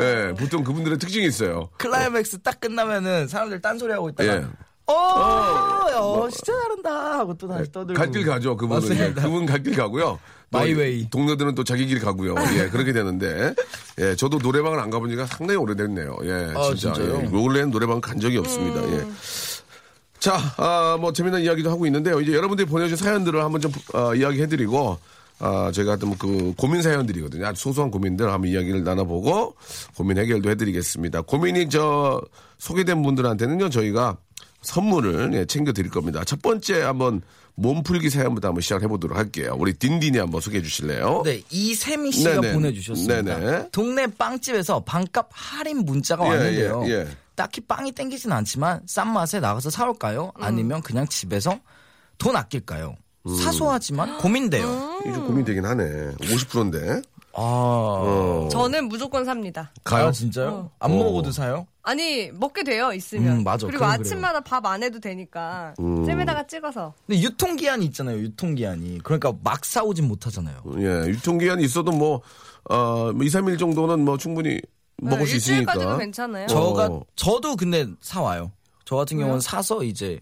예, 0.00 0.34
보통 0.38 0.62
그분들의 0.64 0.98
특징이 0.98 1.26
있어요. 1.26 1.68
클라이맥스 1.78 2.38
딱 2.42 2.60
끝나면은 2.60 3.28
사람들 3.28 3.60
딴소리 3.60 3.92
하고 3.92 4.08
있다가. 4.08 4.34
예. 4.36 4.44
어, 4.86 4.94
어, 4.94 6.28
진짜 6.30 6.52
잘한다 6.62 7.18
하고 7.18 7.34
또 7.34 7.46
다시 7.46 7.70
떠들고. 7.70 7.98
갈 8.00 8.10
길 8.10 8.24
가죠. 8.24 8.56
그분은 8.56 8.82
예, 8.82 8.88
맞습니다. 8.88 9.22
그분 9.22 9.46
갈 9.46 9.62
길 9.62 9.76
가고요. 9.76 10.18
또 10.50 10.58
My 10.58 10.74
way. 10.74 11.10
동료들은 11.10 11.54
또 11.54 11.64
자기 11.64 11.86
길 11.86 12.00
가고요. 12.00 12.34
예, 12.58 12.68
그렇게 12.68 12.92
되는데 12.92 13.54
예, 13.98 14.16
저도 14.16 14.38
노래방을 14.38 14.80
안 14.80 14.90
가본 14.90 15.10
지가 15.10 15.26
상당히 15.26 15.58
오래됐네요. 15.58 16.16
예, 16.24 16.52
아, 16.56 16.74
진짜. 16.74 16.92
진짜요? 16.94 17.22
예, 17.24 17.64
노래방 17.66 18.00
간 18.00 18.18
적이 18.18 18.38
없습니다. 18.38 18.82
예. 18.92 19.06
자, 20.18 20.36
아, 20.56 20.96
뭐 21.00 21.12
재미난 21.12 21.42
이야기도 21.42 21.70
하고 21.70 21.86
있는데요. 21.86 22.20
이제 22.20 22.32
여러분들이 22.32 22.66
보내주신 22.68 23.04
사연들을 23.04 23.42
한번 23.42 23.60
좀 23.60 23.72
어, 23.94 24.14
이야기해드리고. 24.14 24.98
아, 25.40 25.70
제가 25.72 25.94
또그 25.96 26.54
고민 26.56 26.82
사연들이거든요. 26.82 27.46
아주 27.46 27.62
소소한 27.62 27.92
고민들 27.92 28.32
한번 28.32 28.50
이야기를 28.50 28.82
나눠보고 28.82 29.54
고민 29.96 30.18
해결도 30.18 30.50
해드리겠습니다. 30.50 31.22
고민이 31.22 31.68
저 31.68 32.20
소개된 32.58 33.02
분들한테는요, 33.04 33.70
저희가 33.70 34.16
선물을 34.62 35.30
예, 35.34 35.44
챙겨드릴 35.44 35.90
겁니다. 35.90 36.24
첫 36.24 36.42
번째 36.42 36.82
한번 36.82 37.22
몸풀기 37.58 38.08
사연부터 38.08 38.48
한번 38.48 38.62
시작해 38.62 38.86
보도록 38.86 39.18
할게요. 39.18 39.56
우리 39.58 39.72
딘딘이 39.72 40.16
한번 40.16 40.40
소개해 40.40 40.62
주실래요? 40.62 41.22
네, 41.24 41.42
이세미 41.50 42.12
씨가 42.12 42.40
네네. 42.40 42.52
보내주셨습니다. 42.54 43.22
네네. 43.22 43.68
동네 43.72 44.06
빵집에서 44.06 44.84
반값 44.84 45.28
할인 45.32 45.78
문자가 45.84 46.24
예, 46.26 46.28
왔는데요. 46.28 46.82
예, 46.86 46.90
예. 46.90 47.08
딱히 47.34 47.60
빵이 47.60 47.92
땡기진 47.92 48.30
않지만 48.30 48.82
싼 48.86 49.12
맛에 49.12 49.40
나가서 49.40 49.70
사올까요? 49.70 50.32
아니면 50.36 50.82
그냥 50.82 51.06
집에서 51.08 51.58
돈 52.16 52.36
아낄까요? 52.36 52.96
음. 53.26 53.36
사소하지만 53.36 54.18
고민돼요. 54.18 55.00
이게 55.02 55.12
좀 55.12 55.26
고민되긴 55.26 55.64
하네. 55.64 56.14
50%인데. 56.20 57.02
아, 57.34 57.40
어. 57.40 58.48
저는 58.50 58.88
무조건 58.88 59.24
삽니다. 59.24 59.72
가요? 59.84 60.06
아, 60.06 60.12
진짜요? 60.12 60.70
안 60.80 60.90
어. 60.90 60.94
먹어도 60.96 61.30
사요? 61.30 61.66
아니 61.82 62.30
먹게 62.32 62.64
돼요 62.64 62.92
있으면. 62.92 63.38
음, 63.38 63.44
맞아. 63.44 63.66
그리고 63.66 63.84
아침마다 63.84 64.40
밥 64.40 64.66
안 64.66 64.82
해도 64.82 64.98
되니까 65.00 65.72
음. 65.80 66.04
잼에다가 66.04 66.46
찍어서. 66.46 66.92
근데 67.06 67.22
유통기한이 67.22 67.84
있잖아요. 67.86 68.18
유통기한이. 68.18 68.98
그러니까 69.04 69.32
막 69.42 69.64
사오진 69.64 70.06
못하잖아요. 70.08 70.62
예, 70.78 71.08
유통기한이 71.08 71.64
있어도 71.64 71.92
뭐, 71.92 72.20
어, 72.68 73.12
뭐 73.14 73.22
2, 73.24 73.28
3일 73.28 73.58
정도는 73.58 74.04
뭐 74.04 74.18
충분히 74.18 74.60
먹을 75.00 75.20
네, 75.24 75.26
수 75.30 75.36
있으니까. 75.36 75.72
일주일까지도 75.74 75.98
괜찮아요. 75.98 76.46
저가 76.48 76.86
어. 76.86 77.02
저도 77.16 77.56
근데 77.56 77.86
사와요. 78.00 78.50
저 78.84 78.96
같은 78.96 79.16
경우는 79.18 79.40
사서 79.40 79.84
이제 79.84 80.18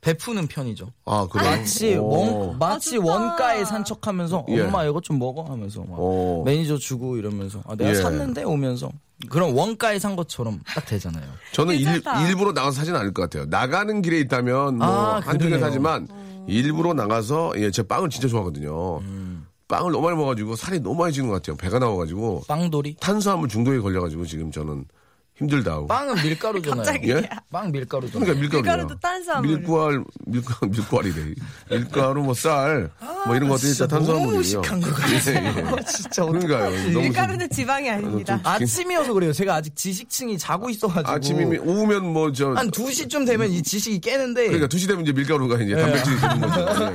베푸는 0.00 0.46
편이죠. 0.46 0.92
아, 1.04 1.26
그래. 1.30 1.44
마치 1.44 1.96
오. 1.96 2.08
원 2.08 2.58
마치 2.58 2.96
아. 2.96 3.00
원가에 3.02 3.64
산 3.64 3.84
척하면서 3.84 4.46
예. 4.48 4.62
엄마 4.62 4.84
이거 4.84 5.00
좀 5.00 5.18
먹어 5.18 5.42
하면서 5.42 5.80
막 5.82 5.98
오. 5.98 6.42
매니저 6.44 6.78
주고 6.78 7.16
이러면서 7.16 7.62
아, 7.66 7.74
내가 7.76 7.90
예. 7.90 7.94
샀는데 7.94 8.44
오면서 8.44 8.90
그런 9.28 9.52
원가에 9.54 9.98
산 9.98 10.16
것처럼 10.16 10.60
딱 10.66 10.86
되잖아요. 10.86 11.24
저는 11.52 11.74
일. 11.74 12.02
일부러 12.28 12.52
나가서 12.52 12.72
사진 12.78 12.96
않을 12.96 13.12
것 13.12 13.22
같아요. 13.22 13.44
나가는 13.46 14.00
길에 14.00 14.18
있다면 14.20 14.78
뭐 14.78 14.86
아, 14.86 15.20
한두 15.20 15.48
개. 15.48 15.58
사지만 15.58 16.08
일부러 16.48 16.94
나가서 16.94 17.52
예, 17.56 17.70
제 17.70 17.82
빵을 17.82 18.08
진짜 18.08 18.28
좋아하거든요. 18.28 18.98
음. 19.00 19.46
빵을 19.68 19.92
너무 19.92 20.04
많이 20.06 20.16
먹어가지고 20.16 20.56
살이 20.56 20.80
너무 20.80 20.96
많이 20.96 21.12
찌는 21.12 21.28
것 21.28 21.36
같아요. 21.36 21.56
배가 21.56 21.78
나와가지고 21.78 22.42
빵돌이 22.48 22.96
탄수화물 23.00 23.48
중독에 23.48 23.78
걸려가지고 23.78 24.24
지금 24.26 24.50
저는 24.50 24.84
힘들다고. 25.44 25.86
빵은 25.86 26.14
밀가루잖아요. 26.22 26.76
갑자기. 26.84 27.10
예? 27.10 27.28
빵 27.50 27.72
밀가루잖아요. 27.72 28.20
그러니까 28.20 28.40
밀가루. 28.40 28.62
밀가루도 28.62 29.00
탄수화물. 29.00 29.48
밀가루, 29.58 30.04
밀가루, 30.26 30.70
밀가루이래. 30.70 31.34
밀가루, 31.70 32.22
뭐 32.22 32.34
쌀, 32.34 32.90
뭐 33.26 33.34
이런 33.34 33.48
것들이 33.48 33.70
다 33.70 33.86
진짜 33.86 33.86
너무 33.86 34.06
탄수화물이에요. 34.06 34.36
무식한 34.38 34.80
것 34.80 34.94
같아요. 34.94 35.76
진짜 35.86 36.24
그러니까요. 36.26 36.70
너무 36.92 37.00
밀가루는 37.00 37.48
지방이 37.50 37.90
아닙니다. 37.90 38.36
좀- 38.36 38.46
아침이어서 38.46 39.12
그래요. 39.14 39.32
제가 39.32 39.54
아직 39.54 39.74
지식층이 39.74 40.36
자고 40.38 40.68
있어가지고 40.68 41.10
아침이면 41.10 41.60
오후면 41.66 42.12
뭐 42.12 42.30
저 42.32 42.52
한 42.54 42.70
2시쯤 42.70 43.26
되면 43.26 43.50
이 43.50 43.62
지식이 43.62 44.00
깨는데 44.00 44.44
그러니까 44.46 44.68
2시 44.68 44.86
되면 44.86 45.02
이제 45.02 45.12
밀가루가 45.12 45.56
이제 45.62 45.74
단백질이 45.74 46.20
되는 46.20 46.40
거죠. 46.40 46.84
예. 46.84 46.92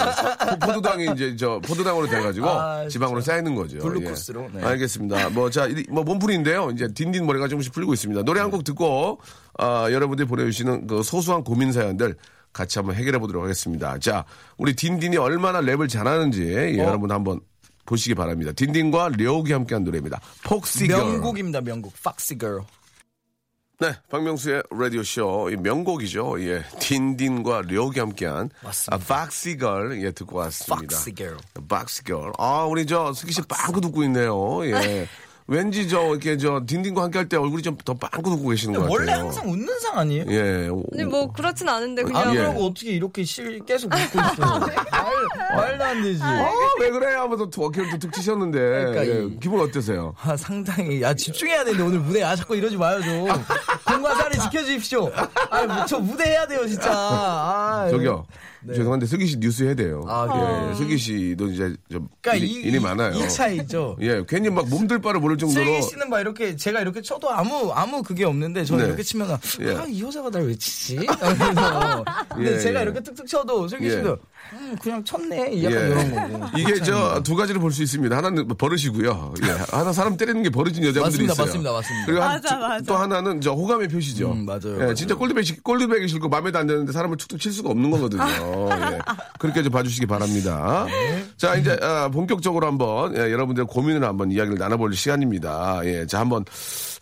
포- 0.49 0.59
포도당이 0.67 1.07
이제 1.15 1.35
저 1.35 1.59
포도당으로 1.65 2.07
돼가지고 2.07 2.47
아. 2.49 2.87
지방으로 2.87 3.21
쌓이는 3.21 3.53
거죠. 3.55 3.79
글루코스로, 3.79 4.49
예. 4.55 4.59
네. 4.59 4.63
알겠습니다. 4.65 5.29
뭐 5.31 5.49
자, 5.49 5.65
이- 5.67 5.83
뭐 5.89 6.03
몸풀인데요. 6.03 6.71
이제 6.71 6.87
딘딘 6.87 7.25
머리가 7.25 7.47
조금씩 7.47 7.73
풀리고 7.73 7.93
있습니다. 7.93 8.23
노래 8.35 8.41
한 8.41 8.51
곡 8.51 8.63
듣고 8.65 9.19
아, 9.57 9.87
여러분들이 9.89 10.27
보내주시는 10.27 10.87
그 10.87 11.01
소소한 11.03 11.43
고민 11.43 11.71
사연들 11.71 12.15
같이 12.51 12.77
한번 12.79 12.95
해결해 12.95 13.17
보도록 13.19 13.43
하겠습니다. 13.43 13.97
자, 13.99 14.25
우리 14.57 14.75
딘딘이 14.75 15.15
얼마나 15.17 15.61
랩을 15.61 15.89
잘하는지 15.89 16.43
예, 16.43 16.81
어? 16.81 16.85
여러분 16.87 17.11
한번 17.11 17.39
보시기 17.85 18.13
바랍니다. 18.15 18.51
딘딘과 18.51 19.09
려욱이 19.17 19.53
함께한 19.53 19.83
노래입니다. 19.85 20.19
폭시걸. 20.43 20.97
명곡입니다. 20.97 21.61
명곡. 21.61 21.93
Girl. 22.39 22.61
네, 23.79 23.93
박명수의 24.09 24.63
라디오 24.71 25.03
쇼이 25.03 25.57
명곡이죠. 25.57 26.41
예, 26.41 26.63
딘딘과 26.79 27.63
려욱이 27.67 27.99
함께한 27.99 28.49
맞습니다. 28.63 28.95
아, 28.95 29.07
박시걸 29.23 30.01
예 30.03 30.11
듣고 30.11 30.37
왔습니다. 30.37 30.97
Girl. 30.97 31.37
박시걸. 31.67 32.33
아, 32.37 32.63
우리 32.65 32.85
저 32.85 33.13
승기 33.13 33.33
씨 33.33 33.41
빵꾸 33.43 33.81
듣고 33.81 34.03
있네요. 34.03 34.65
예. 34.65 35.07
왠지 35.47 35.87
저 35.87 36.07
이렇게 36.09 36.37
저 36.37 36.63
딘딘과 36.65 37.03
함께 37.03 37.19
할 37.19 37.29
때 37.29 37.37
얼굴이 37.37 37.61
좀 37.61 37.77
더 37.85 37.93
빵꾸 37.93 38.31
듣고 38.35 38.49
계시는 38.49 38.73
것 38.73 38.81
같아요. 38.81 38.93
원래 38.97 39.11
항상 39.11 39.47
웃는 39.47 39.79
상 39.79 39.99
아니에요? 39.99 40.25
예. 40.27 40.69
근데 40.89 41.05
뭐 41.05 41.31
그렇진 41.31 41.69
않은데 41.69 42.01
그냥 42.01 42.29
안 42.29 42.33
예. 42.33 42.37
그러고 42.39 42.65
어떻게 42.65 42.91
이렇게 42.91 43.23
실 43.23 43.59
계속 43.63 43.91
웃고 43.93 44.19
있어? 44.19 44.59
말, 44.59 45.55
말도 45.55 45.83
안 45.83 46.01
되지. 46.01 46.19
아, 46.23 46.49
왜 46.79 46.89
그래? 46.89 47.13
하면서 47.13 47.47
또 47.49 47.65
어깨를 47.65 47.91
툭툭 47.91 48.13
치셨는데 48.13 48.57
그러니까 48.57 49.05
예, 49.07 49.25
이- 49.25 49.39
기분 49.39 49.59
어떠세요? 49.61 50.15
아, 50.23 50.35
상당히. 50.35 51.01
야, 51.03 51.13
집중해야 51.13 51.63
되는데, 51.63 51.83
오늘 51.83 51.99
무대. 51.99 52.23
아, 52.23 52.35
자꾸 52.35 52.55
이러지 52.55 52.77
마요, 52.77 52.99
좀. 53.03 53.27
공과 53.85 54.15
사를 54.15 54.31
지켜주십시오. 54.39 55.11
아, 55.51 55.63
뭐, 55.63 55.85
저 55.85 55.99
무대 55.99 56.23
해야 56.25 56.47
돼요, 56.47 56.65
진짜. 56.67 56.89
아, 56.91 57.87
저기요. 57.91 58.25
죄송한데 58.73 59.05
슬기 59.05 59.27
씨 59.27 59.37
뉴스 59.39 59.63
해야 59.63 59.73
돼요. 59.75 60.03
아? 60.07 60.69
예, 60.71 60.75
슬기 60.75 60.97
씨도 60.97 61.47
이제 61.49 61.75
좀 61.91 62.07
그러니까 62.21 62.35
일이, 62.45 62.47
이, 62.53 62.55
일이 62.67 62.77
이- 62.77 62.79
많아요. 62.79 63.13
이 63.13 63.29
차이죠. 63.29 63.97
예, 64.01 64.23
괜히 64.27 64.49
막 64.49 64.67
몸들 64.69 64.99
바를 65.01 65.19
모를 65.19 65.37
정도로 65.37 65.63
슬기 65.65 65.81
씨는 65.83 66.09
막 66.09 66.19
이렇게, 66.21 66.55
제가 66.55 66.81
이렇게 66.81 67.01
쳐도 67.01 67.29
아무, 67.29 67.71
아무 67.73 68.01
그게 68.01 68.23
없는데, 68.25 68.63
저는 68.65 68.83
네. 68.83 68.87
이렇게 68.89 69.03
치면, 69.03 69.37
예. 69.61 69.75
아, 69.75 69.85
이 69.87 70.01
여자가 70.01 70.29
날 70.29 70.45
왜 70.47 70.55
치지? 70.55 70.95
근데 72.33 72.53
예, 72.55 72.59
제가 72.59 72.79
예. 72.79 72.83
이렇게 72.83 73.01
툭툭 73.01 73.27
쳐도, 73.27 73.67
슬기 73.67 73.85
예. 73.85 73.91
씨도, 73.91 74.17
음, 74.53 74.75
그냥 74.81 75.03
쳤네. 75.03 75.63
약간 75.63 75.81
예. 75.81 75.87
이런 75.87 76.39
거고. 76.39 76.47
이게 76.57 76.75
저 76.81 77.21
두 77.23 77.35
가지를 77.35 77.59
볼 77.61 77.71
수 77.71 77.81
있습니다. 77.83 78.15
하나는 78.15 78.47
버릇이고요. 78.47 79.33
예. 79.43 79.47
하나 79.75 79.91
사람 79.91 80.15
때리는 80.17 80.43
게 80.43 80.49
버릇인 80.49 80.83
여자분들이 80.85 81.25
맞습니다, 81.27 81.33
있어요. 81.33 81.45
맞습니다, 81.45 81.71
맞습니다. 81.71 82.05
그리고 82.05 82.21
한- 82.21 82.29
맞아, 82.41 82.57
맞아. 82.57 82.83
또 82.85 82.95
하나는 82.95 83.41
저 83.41 83.51
호감의 83.53 83.87
표시죠. 83.89 84.31
음, 84.31 84.45
맞아요, 84.45 84.75
예, 84.75 84.77
맞아요. 84.77 84.93
진짜 84.93 85.15
꼴드백이 85.15 85.57
꼴드백이 85.61 86.07
싫고 86.07 86.29
마음에도 86.29 86.59
안 86.59 86.67
드는데 86.67 86.91
사람을 86.91 87.17
툭툭 87.17 87.39
칠 87.39 87.51
수가 87.51 87.69
없는 87.71 87.91
거거든요. 87.91 88.23
예. 88.23 88.99
그렇게 89.39 89.61
좀 89.63 89.71
봐주시기 89.71 90.05
바랍니다. 90.05 90.85
네. 90.87 91.25
자 91.37 91.55
이제 91.55 91.77
아, 91.81 92.09
본격적으로 92.09 92.65
한번 92.67 93.15
예, 93.17 93.31
여러분들의 93.31 93.67
고민을 93.67 94.03
한번 94.03 94.31
이야기를 94.31 94.57
나눠볼 94.57 94.93
시간입니다. 94.93 95.81
예, 95.85 96.05
자 96.05 96.19
한번 96.19 96.45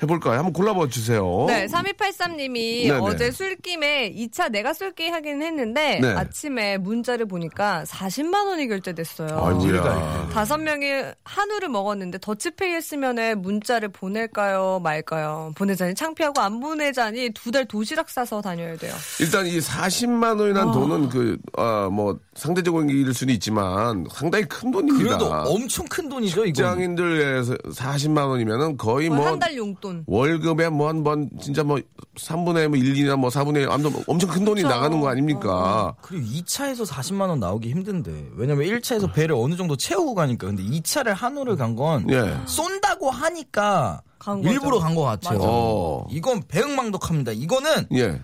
해볼까요? 0.04 0.36
한번 0.38 0.54
골라봐 0.54 0.88
주세요. 0.90 1.46
네, 1.48 1.66
3283님이 1.68 2.88
네네. 2.88 3.00
어제 3.00 3.32
술김에 3.32 4.14
2차 4.14 4.52
내가 4.52 4.74
쏠게 4.74 5.10
하긴 5.10 5.42
했는데 5.42 6.00
네. 6.02 6.10
아침에 6.14 6.78
문자를 6.78 7.26
보니까 7.28 7.84
40만 7.88 8.46
원이 8.48 8.68
결제됐어요. 8.68 9.30
아이고야. 9.44 10.30
다섯 10.34 10.58
명이 10.58 10.86
한우를 11.24 11.70
먹었는데 11.70 12.18
더치페이 12.20 12.74
했으면 12.74 13.14
문자를 13.42 13.90
보낼까요 13.90 14.80
말까요? 14.84 15.52
보내자니 15.56 15.96
창피하고 15.96 16.42
안 16.42 16.60
보내자니 16.60 17.30
두 17.30 17.54
달 17.54 17.66
도시락 17.68 18.10
싸서 18.10 18.42
다녀야 18.42 18.76
돼요. 18.78 18.92
일단 19.20 19.46
이 19.46 19.60
40만 19.60 20.40
원이라는 20.40 20.72
돈은 20.72 21.10
그, 21.10 21.38
아, 21.56 21.88
뭐, 21.92 22.18
상대적인 22.34 22.90
일일 22.90 23.14
수는 23.14 23.32
있지만 23.36 24.06
상당히 24.12 24.44
큰 24.46 24.72
돈입니다. 24.72 25.18
그래도 25.20 25.32
엄청 25.52 25.86
큰 25.88 26.10
돈이죠, 26.10 26.46
이거. 26.46 26.46
직장인들에서 26.48 27.54
40만 27.76 28.28
원이면은 28.28 28.76
거의 28.78 29.08
거의 29.08 29.10
뭐한 29.10 29.38
달 29.38 29.56
용돈. 29.56 29.93
돈. 29.94 30.04
월급에 30.08 30.70
뭐 30.70 30.88
한 30.88 31.04
번 31.04 31.30
진짜 31.42 31.64
뭐 31.64 31.80
3분의 32.18 32.68
뭐 32.68 32.78
1, 32.78 32.94
2나 32.96 33.16
뭐 33.18 33.30
4분의 33.30 33.62
1 33.64 33.70
아무튼 33.70 34.04
엄청 34.08 34.30
큰 34.30 34.44
돈이. 34.46 34.62
나가는 34.64 35.00
거 35.00 35.08
아닙니까? 35.10 35.96
그리고 36.02 36.26
2차에서 36.26 36.86
40만 36.86 37.30
원 37.30 37.40
나오기 37.40 37.70
힘든데 37.70 38.30
왜냐면 38.36 38.66
1차에서 38.68 39.12
배를 39.14 39.36
어느 39.38 39.56
정도 39.56 39.76
채우고 39.76 40.16
가니까 40.16 40.48
근데 40.48 40.64
2차를 40.64 41.14
한우를 41.14 41.56
간건 41.58 42.10
예. 42.12 42.38
쏜다고 42.46 43.10
하니까 43.12 44.02
간. 44.20 44.42
일부러 44.44 44.80
간 44.80 44.96
것 44.96 45.02
같아요. 45.04 45.40
어. 45.42 46.08
이건 46.10 46.44
배응망덕합니다. 46.48 47.34
이거는 47.34 47.88
예. 47.96 48.22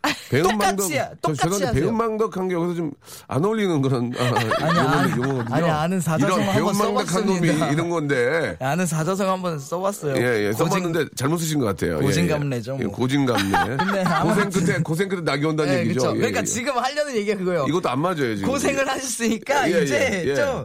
배은망덕, 0.30 0.76
똑같이야, 0.76 1.08
저 1.08 1.14
똑같이 1.20 1.42
죄송한데 1.42 1.66
하세요. 1.66 1.82
배은망덕 1.82 2.36
한 2.36 2.48
게 2.48 2.54
여기서 2.54 2.74
좀 2.74 2.90
안 3.26 3.44
어울리는 3.44 3.82
그런 3.82 4.12
아, 4.16 4.64
아니, 4.64 4.78
용어, 4.78 5.28
용어거든요. 5.28 5.54
아니, 5.54 5.68
아는 5.68 6.00
사자성어 6.00 6.34
이런 6.34 6.48
한번 6.48 6.74
배은망덕 6.74 7.14
한 7.14 7.26
놈이. 7.26 7.48
이런 7.72 7.88
건데 7.90 8.56
아는 8.60 8.86
사자성 8.86 9.28
한번 9.30 9.58
써봤어요. 9.58 10.16
예, 10.16 10.46
예, 10.46 10.50
고진- 10.50 10.58
써봤는데 10.66 11.06
잘못 11.16 11.38
쓰신 11.38 11.58
것 11.58 11.66
같아요. 11.66 11.98
고진감래죠, 12.00 12.76
예, 12.78 12.82
예. 12.82 12.84
뭐. 12.86 12.94
고진감래. 12.94 13.76
근데 13.76 14.04
고생 14.22 14.50
끝에, 14.50 14.78
고생 14.82 15.08
끝에 15.08 15.20
낙이 15.22 15.44
온다는 15.44 15.74
예, 15.74 15.78
얘기죠. 15.80 16.12
예, 16.14 16.16
그러니까 16.18 16.40
예. 16.40 16.44
지금 16.44 16.78
하려는 16.78 17.16
얘기가 17.16 17.36
그거예요. 17.38 17.66
이것도 17.68 17.88
안 17.90 18.00
맞아요, 18.00 18.36
지금. 18.36 18.48
고생을 18.48 18.88
하셨으니까 18.88 19.70
예, 19.70 19.74
예, 19.78 19.82
이제 19.82 20.22
예. 20.26 20.34
좀 20.36 20.64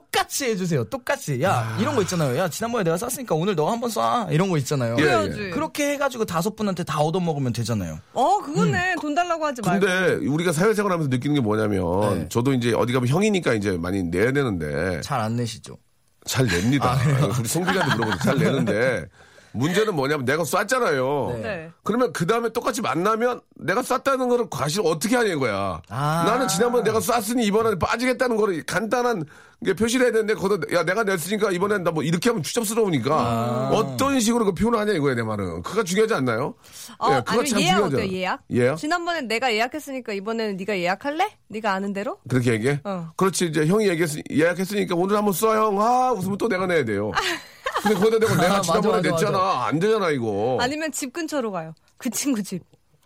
똑같이 0.00 0.44
해주세요. 0.46 0.84
똑같이. 0.84 1.42
야 1.42 1.76
이런 1.80 1.94
거 1.96 2.02
있잖아요. 2.02 2.38
야 2.38 2.48
지난번에 2.48 2.84
내가 2.84 2.96
쐈으니까 2.96 3.34
오늘 3.34 3.54
너 3.56 3.70
한번 3.70 3.90
쏴. 3.90 4.32
이런 4.32 4.48
거 4.48 4.56
있잖아요. 4.58 4.94
예, 4.98 5.02
그래야지. 5.02 5.50
그렇게 5.50 5.90
해가지고 5.92 6.24
다섯 6.24 6.54
분한테 6.56 6.84
다 6.84 7.00
얻어먹으면 7.00 7.52
되잖아요. 7.52 7.98
어, 8.14 8.38
그거네. 8.38 8.94
돈 9.00 9.14
달라고 9.14 9.44
하지 9.44 9.60
말고. 9.62 9.84
근데 9.84 10.26
우리가 10.26 10.52
사회생활 10.52 10.92
하면서 10.92 11.08
느끼는 11.10 11.34
게 11.34 11.40
뭐냐면 11.40 12.18
네. 12.20 12.28
저도 12.28 12.52
이제 12.54 12.72
어디 12.72 12.92
가면 12.92 13.08
형이니까 13.08 13.52
이제 13.54 13.72
많이 13.72 14.04
내야 14.04 14.32
되는데 14.32 15.00
잘 15.02 15.20
안 15.20 15.36
내시죠? 15.36 15.76
잘 16.24 16.46
냅니다. 16.46 16.96
우리 17.38 17.48
송기자한테 17.48 17.96
물어보죠. 17.96 18.18
잘 18.24 18.38
내는데 18.38 19.06
문제는 19.52 19.94
뭐냐면 19.94 20.24
내가 20.24 20.44
쐈잖아요. 20.44 21.30
네. 21.34 21.42
네. 21.42 21.70
그러면 21.82 22.12
그 22.12 22.26
다음에 22.26 22.48
똑같이 22.50 22.80
만나면 22.82 23.40
내가 23.56 23.82
쐈다는 23.82 24.28
거를 24.28 24.46
과실 24.50 24.80
어떻게 24.84 25.16
하냐 25.16 25.32
이거야. 25.32 25.82
아. 25.88 26.24
나는 26.26 26.48
지난번에 26.48 26.84
내가 26.84 27.00
쐈으니 27.00 27.44
이번에 27.46 27.78
빠지겠다는 27.78 28.36
거를 28.36 28.62
간단한 28.64 29.24
게 29.64 29.74
표시를 29.74 30.06
해야 30.06 30.12
되는데 30.12 30.32
거기다 30.34 30.74
야 30.74 30.84
내가 30.84 31.02
냈으니까 31.04 31.50
이번엔 31.50 31.82
나 31.84 31.90
뭐 31.90 32.02
이렇게 32.02 32.30
하면 32.30 32.42
추접스러우니까 32.42 33.14
아. 33.14 33.70
어떤 33.74 34.18
식으로 34.20 34.44
그 34.46 34.54
표현을 34.54 34.78
하냐 34.78 34.92
이거야 34.92 35.14
내 35.14 35.22
말은. 35.22 35.62
그가 35.62 35.82
중요하지 35.82 36.14
않나요? 36.14 36.54
어, 36.98 37.12
예, 37.16 37.22
그거 37.26 37.44
참 37.44 37.60
예약 37.60 37.74
중요하죠. 37.74 37.96
어때요, 37.96 38.12
예약? 38.12 38.40
예약? 38.52 38.76
지난번엔 38.76 39.28
내가 39.28 39.52
예약했으니까 39.52 40.12
이번에는 40.14 40.56
네가 40.56 40.78
예약할래? 40.78 41.28
네가 41.48 41.72
아는 41.72 41.92
대로? 41.92 42.18
그렇게 42.28 42.52
얘기해? 42.52 42.80
어. 42.84 43.10
그렇지, 43.16 43.46
이제 43.46 43.66
형이 43.66 43.88
얘기했, 43.88 44.10
예약했으니까 44.30 44.94
오늘 44.94 45.16
한번 45.16 45.34
쏴, 45.34 45.56
형. 45.56 45.80
아, 45.82 46.12
웃으면 46.12 46.38
또 46.38 46.48
내가 46.48 46.66
내야 46.66 46.84
돼요. 46.84 47.10
근데 47.82 47.94
거기다 47.94 48.18
대고 48.18 48.34
내가 48.40 48.48
맞아, 48.56 48.60
지난번에 48.62 48.96
맞아, 48.96 49.10
냈잖아. 49.10 49.64
안 49.66 49.78
되잖아, 49.78 50.10
이거. 50.10 50.58
아니면 50.60 50.92
집 50.92 51.12
근처로 51.12 51.50
가요. 51.52 51.74
그 51.96 52.10
친구 52.10 52.42
집. 52.42 52.62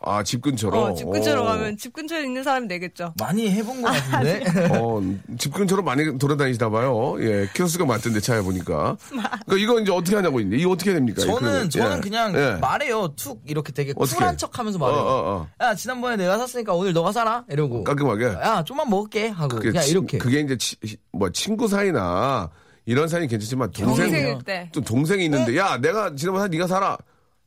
아, 0.06 0.22
집 0.22 0.42
근처로? 0.42 0.78
어, 0.78 0.94
집 0.94 1.08
근처로 1.10 1.40
어. 1.40 1.44
가면 1.46 1.78
집 1.78 1.94
근처에 1.94 2.24
있는 2.24 2.42
사람이 2.42 2.66
내겠죠. 2.66 3.14
많이 3.18 3.50
해본 3.50 3.80
것 3.80 3.88
같은데. 3.90 4.44
어, 4.78 5.00
집 5.38 5.54
근처로 5.54 5.82
많이 5.82 6.18
돌아다니시나 6.18 6.68
봐요. 6.68 7.16
예, 7.20 7.48
키로수가 7.54 7.86
많던데, 7.86 8.20
차에 8.20 8.42
보니까. 8.42 8.98
그러니까 9.08 9.56
이거 9.56 9.80
이제 9.80 9.90
어떻게 9.92 10.14
하냐고 10.16 10.40
있는데, 10.40 10.60
이거 10.60 10.72
어떻게 10.72 10.90
해야 10.90 10.98
됩니까? 10.98 11.22
저는 11.22 11.38
그러면? 11.38 11.70
저는 11.70 11.96
예. 11.96 12.00
그냥 12.02 12.34
예. 12.34 12.58
말해요. 12.60 13.14
툭 13.16 13.40
이렇게 13.46 13.72
되게 13.72 13.94
어떻게? 13.96 14.16
쿨한 14.18 14.36
척 14.36 14.58
하면서 14.58 14.78
말해요. 14.78 14.98
어, 15.00 15.02
어, 15.06 15.48
어. 15.60 15.64
야 15.64 15.74
지난번에 15.74 16.16
내가 16.16 16.36
샀으니까 16.36 16.74
오늘 16.74 16.92
너가 16.92 17.10
사라 17.10 17.44
이러고. 17.48 17.84
깔끔하게. 17.84 18.24
야 18.26 18.62
좀만 18.62 18.90
먹을게 18.90 19.28
하고 19.28 19.56
그게, 19.56 19.70
그냥 19.70 19.84
치- 19.84 19.90
이렇게. 19.92 20.18
그게 20.18 20.40
이제, 20.40 20.58
치- 20.58 20.76
뭐, 21.12 21.30
친구 21.30 21.66
사이나, 21.66 22.50
이런 22.86 23.08
사이는 23.08 23.28
괜찮지만, 23.28 23.70
동생, 23.70 24.06
동생일 24.10 24.38
때. 24.44 24.68
좀 24.72 24.84
동생이 24.84 25.24
있는데, 25.24 25.56
야, 25.56 25.78
내가 25.78 26.14
지난번에 26.14 26.48
네가 26.48 26.66
사라. 26.66 26.96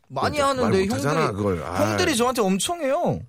많이 0.10 0.39
말 0.39 0.48
하는데 0.50 0.86
형들이 0.88 1.27
그걸. 1.36 1.63
아이. 1.63 1.89
형들이 1.89 2.15
저한테 2.15 2.41
엄청 2.41 2.79
해요. 2.82 3.20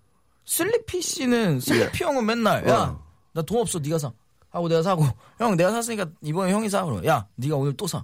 슬리피 0.44 1.02
씨는 1.02 1.60
슬리피 1.60 2.04
형은 2.04 2.24
맨날 2.24 2.66
야 2.68 2.78
어. 2.82 3.04
나돈 3.32 3.60
없어 3.60 3.78
네가 3.80 3.98
사 3.98 4.10
하고 4.48 4.66
내가 4.68 4.82
사고 4.82 5.04
형 5.38 5.56
내가 5.56 5.70
샀으니까 5.72 6.06
이번에 6.22 6.52
형이 6.52 6.70
사 6.70 6.84
그럼 6.84 7.04
야 7.04 7.26
네가 7.34 7.56
오늘 7.56 7.76
또 7.76 7.86
사. 7.86 8.02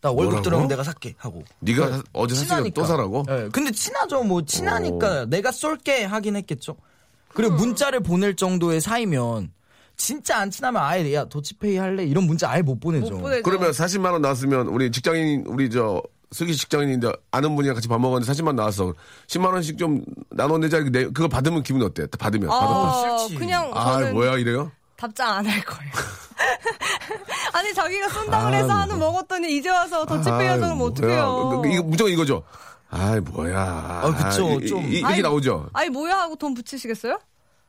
나 0.00 0.10
월급? 0.10 0.42
들어오면 0.42 0.68
내가 0.68 0.82
살게 0.84 1.14
하고. 1.18 1.42
네가 1.58 1.90
사- 1.96 2.02
어제 2.12 2.34
샀으니까 2.36 2.74
또 2.80 2.86
사라고? 2.86 3.24
예, 3.28 3.48
근데 3.52 3.70
친하죠. 3.72 4.22
뭐 4.22 4.40
친하니까 4.42 5.26
내가 5.26 5.50
쏠게 5.52 6.04
하긴 6.04 6.36
했겠죠. 6.36 6.76
그리고 7.34 7.54
문자를 7.56 8.00
보낼 8.00 8.34
정도의 8.36 8.80
사이면 8.80 9.52
진짜 9.96 10.38
안 10.38 10.50
친하면 10.50 10.82
아예 10.82 11.14
야 11.14 11.24
도치페이 11.24 11.76
할래 11.76 12.04
이런 12.04 12.24
문자 12.24 12.50
아예 12.50 12.62
못 12.62 12.80
보내죠. 12.80 13.10
못 13.14 13.20
보내죠. 13.22 13.42
그러면 13.42 13.70
40만 13.70 14.12
원 14.12 14.22
나왔으면 14.22 14.66
우리 14.68 14.90
직장인 14.90 15.44
우리 15.46 15.70
저 15.70 16.02
슬기 16.32 16.56
직장인인데 16.56 17.12
아는 17.30 17.54
분이랑 17.54 17.74
같이 17.74 17.88
밥 17.88 18.00
먹었는데 18.00 18.32
40만 18.32 18.46
원 18.48 18.56
나왔어. 18.56 18.94
10만 19.28 19.52
원씩 19.52 19.78
좀 19.78 20.02
나눠 20.30 20.58
내자. 20.58 20.80
내 20.80 21.04
그거 21.04 21.28
받으면 21.28 21.62
기분 21.62 21.82
어때? 21.82 22.06
받으면 22.06 22.48
받았다. 22.48 22.66
어, 23.14 23.18
싫지. 23.18 23.34
그냥 23.36 23.70
아, 23.74 23.98
뭐야 24.12 24.38
이래요? 24.38 24.72
답장 24.96 25.30
안 25.36 25.46
할 25.46 25.62
거예요. 25.62 25.92
아니 27.52 27.74
자기가 27.74 28.08
쏜다고 28.08 28.34
아, 28.46 28.50
그래서 28.50 28.68
한우 28.72 28.96
먹었더니 28.96 29.56
이제 29.56 29.68
와서 29.68 30.04
더치페이 30.06 30.46
하자 30.46 30.56
그러면 30.56 30.78
뭐야. 30.78 30.90
어떡해요. 30.90 31.62
이거 31.72 31.82
무조건 31.82 32.12
이거죠. 32.12 32.42
아이 32.90 33.20
뭐야. 33.20 34.00
아, 34.04 34.14
그쵸, 34.14 34.60
이- 34.60 34.66
좀. 34.66 34.84
이, 34.92 34.98
이, 35.00 35.04
아이, 35.04 35.16
게 35.16 35.22
나오죠. 35.22 35.68
아니 35.72 35.88
뭐야 35.90 36.18
하고 36.18 36.36
돈 36.36 36.54
붙이시겠어요? 36.54 37.18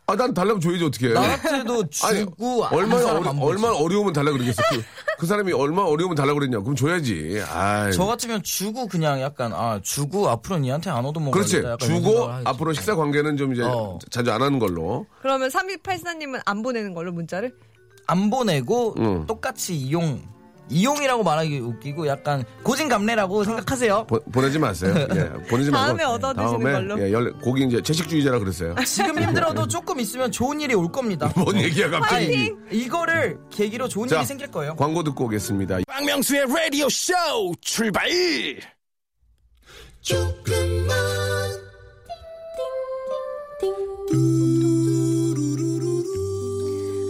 아, 0.06 0.16
난 0.16 0.34
달라면 0.34 0.60
줘야지 0.60 0.84
어떻게. 0.84 1.10
나 1.14 1.22
같아도 1.22 1.88
주고 1.90 2.66
안 2.66 2.74
얼마나 2.74 3.14
어려. 3.14 3.32
얼마나 3.40 3.78
어려우면 3.78 4.12
달라 4.12 4.32
그러겠어. 4.32 4.62
그, 4.70 4.84
그 5.20 5.26
사람이 5.26 5.54
얼마나 5.54 5.88
어려우면 5.88 6.16
달라 6.16 6.34
그랬냐. 6.34 6.60
그럼 6.60 6.76
줘야지. 6.76 7.42
아이. 7.50 7.94
저 7.94 8.06
같으면 8.06 8.44
주고 8.44 8.88
그냥 8.88 9.22
약간 9.22 9.54
아 9.54 9.80
주고 9.82 10.30
앞으로 10.30 10.58
니한테 10.60 10.90
안 10.90 11.06
얻어먹어. 11.06 11.32
그렇지. 11.32 11.64
주고 11.80 12.30
앞으로 12.44 12.74
식사 12.74 12.96
관계는 12.96 13.38
좀 13.38 13.54
이제 13.54 13.64
어. 13.64 13.98
자주 14.12 14.32
안 14.32 14.42
하는 14.42 14.60
걸로. 14.60 15.06
그러면 15.22 15.50
3284님은 15.50 16.42
안 16.46 16.62
보내는 16.62 16.94
걸로 16.94 17.14
문자를? 17.14 17.56
안 18.06 18.30
보내고 18.30 18.96
응. 18.98 19.26
똑같이 19.26 19.74
이용 19.76 20.22
이용이라고 20.74 21.24
말하기 21.24 21.60
웃기고 21.60 22.08
약간 22.08 22.44
고진감래라고 22.64 23.44
생각하세요. 23.44 24.06
보, 24.08 24.20
보내지 24.32 24.60
마세요. 24.60 24.94
예, 24.98 25.30
보내지 25.48 25.72
말고. 25.72 25.72
다음에 25.72 26.04
얻어 26.04 26.34
드시는 26.34 26.52
다음에, 26.60 26.72
걸로. 26.74 27.00
예, 27.00 27.12
열, 27.12 27.32
고기 27.34 27.64
이제 27.66 27.82
채식주의자라 27.82 28.40
그랬어요. 28.40 28.76
지금 28.86 29.22
힘들어도 29.22 29.68
조금 29.68 30.00
있으면 30.00 30.32
좋은 30.32 30.60
일이 30.60 30.74
올 30.74 30.92
겁니다. 30.92 31.32
뭔 31.38 31.56
얘기야 31.58 31.90
갑자기. 31.90 32.26
파이팅! 32.28 32.58
이거를 32.72 33.38
계기로 33.52 33.88
좋은 33.88 34.08
자, 34.08 34.18
일이 34.18 34.26
생길 34.26 34.48
거예요. 34.52 34.76
광고 34.76 35.04
듣고 35.04 35.26
오겠습니다. 35.26 35.80
박명수의 35.88 36.46
라디오 36.48 36.90
쇼 36.90 37.14
출발! 37.62 38.10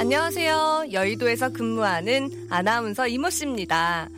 안녕하세요. 0.07 0.87
여의도에서 0.91 1.47
근무하는 1.53 2.29
아나운서 2.49 3.07
이모 3.07 3.29
씨입니다. 3.29 4.09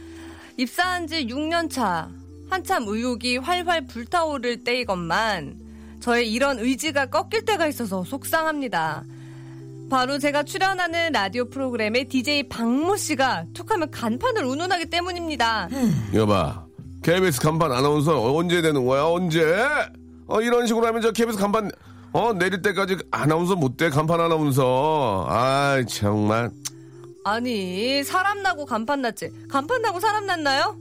입사한 0.57 1.05
지 1.05 1.27
6년 1.27 1.69
차. 1.69 2.09
한참 2.49 2.85
의욕이 2.87 3.37
활활 3.37 3.85
불타오를 3.85 4.63
때이건만 4.63 5.53
저의 5.99 6.33
이런 6.33 6.57
의지가 6.57 7.05
꺾일 7.05 7.45
때가 7.45 7.67
있어서 7.67 8.03
속상합니다. 8.03 9.03
바로 9.87 10.17
제가 10.17 10.41
출연하는 10.41 11.11
라디오 11.11 11.45
프로그램의 11.51 12.05
DJ 12.05 12.49
박모 12.49 12.97
씨가 12.97 13.45
툭하면 13.53 13.91
간판을 13.91 14.43
운운하기 14.43 14.87
때문입니다. 14.87 15.69
이거 16.11 16.25
봐. 16.25 16.65
KBS 17.03 17.39
간판 17.39 17.71
아나운서 17.71 18.33
언제 18.33 18.63
되는 18.63 18.87
거야? 18.87 19.03
언제? 19.03 19.45
어, 20.25 20.41
이런 20.41 20.65
식으로 20.65 20.87
하면 20.87 21.03
저 21.03 21.11
KBS 21.11 21.37
간판 21.37 21.69
어 22.15 22.31
내릴 22.31 22.61
때까지 22.61 22.95
아나운서 23.11 23.57
못 23.57 23.75
돼. 23.75 23.89
간판 23.89 24.21
아나운서. 24.21 25.25
아 25.27 25.83
정말. 25.85 26.49
아니 27.25 28.05
사람 28.05 28.41
나고 28.41 28.65
간판 28.65 29.01
났지 29.01 29.29
간판 29.49 29.81
나고 29.81 29.99
사람 29.99 30.25
났나요? 30.25 30.77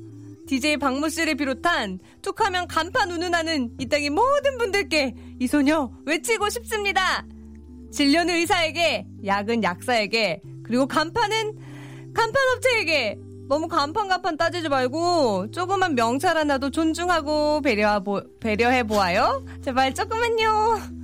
DJ 0.47 0.77
박모 0.77 1.09
씨를 1.09 1.35
비롯한 1.35 1.99
툭하면 2.23 2.69
간판 2.69 3.11
운운하는 3.11 3.73
이 3.81 3.89
땅의 3.89 4.11
모든 4.11 4.59
분들께 4.59 5.15
이 5.41 5.47
소녀 5.49 5.91
외치고 6.07 6.51
싶습니다. 6.51 7.27
진료는 7.91 8.35
의사에게, 8.37 9.05
약은 9.25 9.65
약사에게, 9.65 10.41
그리고 10.63 10.87
간판은 10.87 11.59
간판업체에게 12.15 13.19
너무 13.49 13.67
간판 13.67 14.07
간판 14.07 14.37
따지지 14.37 14.69
말고 14.69 15.51
조그만 15.51 15.97
명찰 15.97 16.37
하나도 16.37 16.71
존중하고 16.71 17.61
배려해 18.41 18.85
보아요. 18.85 19.45
제발 19.65 19.95
조금만요. 19.95 21.04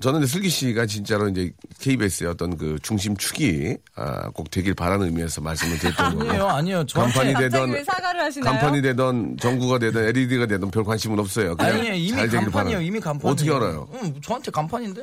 저는 0.00 0.22
이제 0.22 0.32
슬기 0.32 0.48
씨가 0.48 0.86
진짜로 0.86 1.28
이제 1.28 1.50
KBS의 1.80 2.30
어떤 2.30 2.56
그 2.56 2.78
중심축이 2.82 3.76
아, 3.96 4.30
꼭 4.30 4.48
되길 4.50 4.74
바라는 4.74 5.06
의미에서 5.06 5.40
말씀을 5.40 5.76
드렸던 5.78 6.18
거예요. 6.18 6.30
아니에요, 6.30 6.46
아니요. 6.46 6.86
저한테 6.86 7.14
간판이 7.14 7.34
되던 7.50 7.70
왜 7.70 7.82
사과를 7.82 8.20
하시나요? 8.22 8.52
간판이 8.52 8.82
되던 8.82 9.36
정구가 9.40 9.80
되던 9.80 10.04
LED가 10.04 10.46
되던 10.46 10.70
별 10.70 10.84
관심은 10.84 11.18
없어요. 11.18 11.56
그냥 11.56 11.78
아니에요, 11.78 11.94
이미 11.94 12.28
간판이에요. 12.28 12.80
이미 12.80 13.00
간판. 13.00 13.32
어떻게 13.32 13.50
알아요? 13.52 13.88
응, 13.94 14.14
저한테 14.22 14.52
간판인데? 14.52 15.00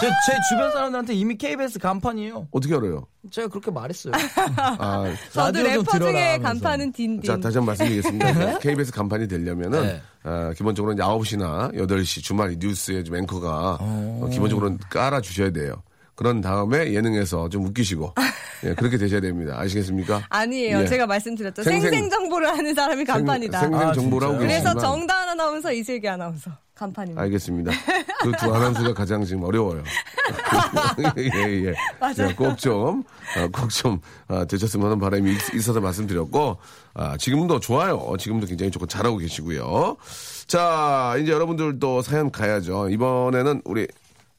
제, 0.00 0.06
제 0.06 0.32
주변 0.48 0.70
사람들한테 0.72 1.12
이미 1.12 1.36
KBS 1.36 1.78
간판이에요. 1.78 2.48
어떻게 2.50 2.74
알아요? 2.74 3.06
제가 3.30 3.48
그렇게 3.48 3.70
말했어요. 3.70 4.12
아, 4.78 5.04
저도 5.32 5.62
래퍼 5.62 5.98
중에. 5.98 6.38
간판은 6.38 6.92
딘딘. 6.92 7.22
자, 7.22 7.36
다시 7.38 7.58
한 7.58 7.66
번 7.66 7.76
말씀드리겠습니다. 7.76 8.58
KBS 8.60 8.92
간판이 8.92 9.26
되려면은, 9.28 9.82
네. 9.82 10.02
아, 10.22 10.52
기본적으로 10.56 10.92
이제 10.92 11.02
9시나 11.02 11.74
8시 11.74 12.22
주말 12.22 12.54
뉴스에 12.58 13.02
좀 13.02 13.16
앵커가 13.16 13.78
어, 13.80 14.28
기본적으로 14.32 14.76
깔아주셔야 14.88 15.50
돼요. 15.50 15.82
그런 16.18 16.40
다음에 16.40 16.92
예능에서 16.94 17.48
좀 17.48 17.64
웃기시고, 17.66 18.12
예, 18.66 18.74
그렇게 18.74 18.98
되셔야 18.98 19.20
됩니다. 19.20 19.54
아시겠습니까? 19.56 20.20
아니에요. 20.28 20.80
예. 20.80 20.86
제가 20.86 21.06
말씀드렸죠. 21.06 21.62
생생- 21.62 21.92
생생, 21.92 22.10
정보를 22.10 22.48
하는 22.48 22.74
사람이 22.74 23.04
간판이다. 23.04 23.60
생, 23.60 23.70
생 23.70 23.80
아, 23.80 23.92
정보라고 23.92 24.32
진짜요? 24.40 24.48
그래서 24.48 24.74
정다은 24.80 25.28
아나운서, 25.28 25.72
이슬기 25.72 26.08
아나운서 26.08 26.50
간판입니다. 26.74 27.22
알겠습니다. 27.22 27.70
그 28.22 28.32
두 28.32 28.52
아나운서가 28.52 28.94
가장 28.94 29.24
지금 29.24 29.44
어려워요. 29.44 29.84
예, 31.18 31.66
예. 31.66 31.74
맞아요. 32.00 32.34
꼭 32.36 32.58
좀, 32.58 33.04
아, 33.36 33.46
꼭좀 33.52 34.00
아, 34.26 34.44
되셨으면 34.44 34.86
하는 34.86 34.98
바람이 34.98 35.30
있- 35.30 35.54
있어서 35.54 35.80
말씀드렸고, 35.80 36.56
아, 36.94 37.16
지금도 37.16 37.60
좋아요. 37.60 38.12
지금도 38.18 38.48
굉장히 38.48 38.72
조금 38.72 38.88
잘하고 38.88 39.18
계시고요. 39.18 39.96
자, 40.48 41.14
이제 41.22 41.30
여러분들 41.30 41.78
또 41.78 42.02
사연 42.02 42.32
가야죠. 42.32 42.88
이번에는 42.88 43.62
우리 43.64 43.86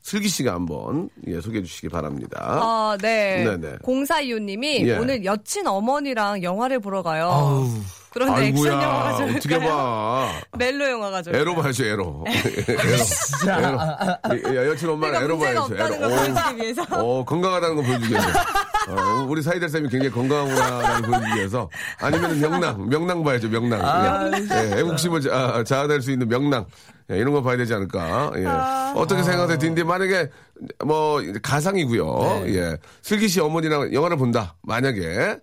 슬기 0.10 0.28
씨가 0.28 0.56
한번 0.56 1.08
예, 1.28 1.40
소개해 1.40 1.64
주시기 1.64 1.88
바랍니다. 1.88 2.40
아, 2.42 2.98
네. 3.00 3.44
네네. 3.44 3.78
공사이호님이 3.84 4.88
예. 4.88 4.98
오늘 4.98 5.24
여친 5.24 5.68
어머니랑 5.68 6.42
영화를 6.42 6.80
보러 6.80 7.04
가요. 7.04 7.70
그런데 8.12 8.48
액션 8.48 8.68
영화가 8.74 9.18
아이고야, 9.18 9.36
어떻게? 9.38 9.60
봐. 9.60 10.32
멜로 10.58 10.90
영화가 10.90 11.22
좋을까요? 11.22 11.42
에로 11.42 11.56
봐야죠, 11.56 11.86
에로. 11.86 12.26
에로. 13.48 13.80
에로. 14.42 14.56
야, 14.56 14.66
여친 14.68 14.90
엄마는 14.90 15.24
에로 15.24 15.38
봐야죠, 15.38 15.76
에로. 15.76 16.56
위해서. 16.56 16.84
어, 16.92 17.24
건강하다는 17.26 17.76
거 17.76 17.82
보여주기 17.84 18.12
위해서. 18.14 18.30
어, 18.90 19.26
우리 19.30 19.42
사이들 19.44 19.70
쌤이 19.70 19.90
굉장히 19.90 20.12
건강하다는 20.12 21.02
걸 21.02 21.20
보여주기 21.20 21.36
위해서. 21.40 21.70
아니면 22.00 22.40
명랑, 22.40 22.90
명랑 22.90 23.24
봐야죠, 23.24 23.48
명랑. 23.50 23.80
예, 24.52 24.72
예, 24.76 24.80
애국심을 24.80 25.22
자, 25.22 25.64
자아낼 25.64 26.02
수 26.02 26.12
있는 26.12 26.28
명랑. 26.28 26.66
예, 27.12 27.18
이런 27.18 27.34
거 27.34 27.44
봐야 27.44 27.58
되지 27.58 27.74
않을까. 27.74 28.32
예. 28.38 28.46
어떻게 29.00 29.22
생각하세요, 29.24 29.58
딘딘? 29.60 29.84
만약에, 29.84 30.30
뭐, 30.86 31.22
가상이고요. 31.44 32.44
예. 32.48 32.78
슬기 33.02 33.28
씨 33.28 33.40
어머니랑 33.40 33.94
영화를 33.94 34.18
본다. 34.18 34.56
만약에. 34.64 35.38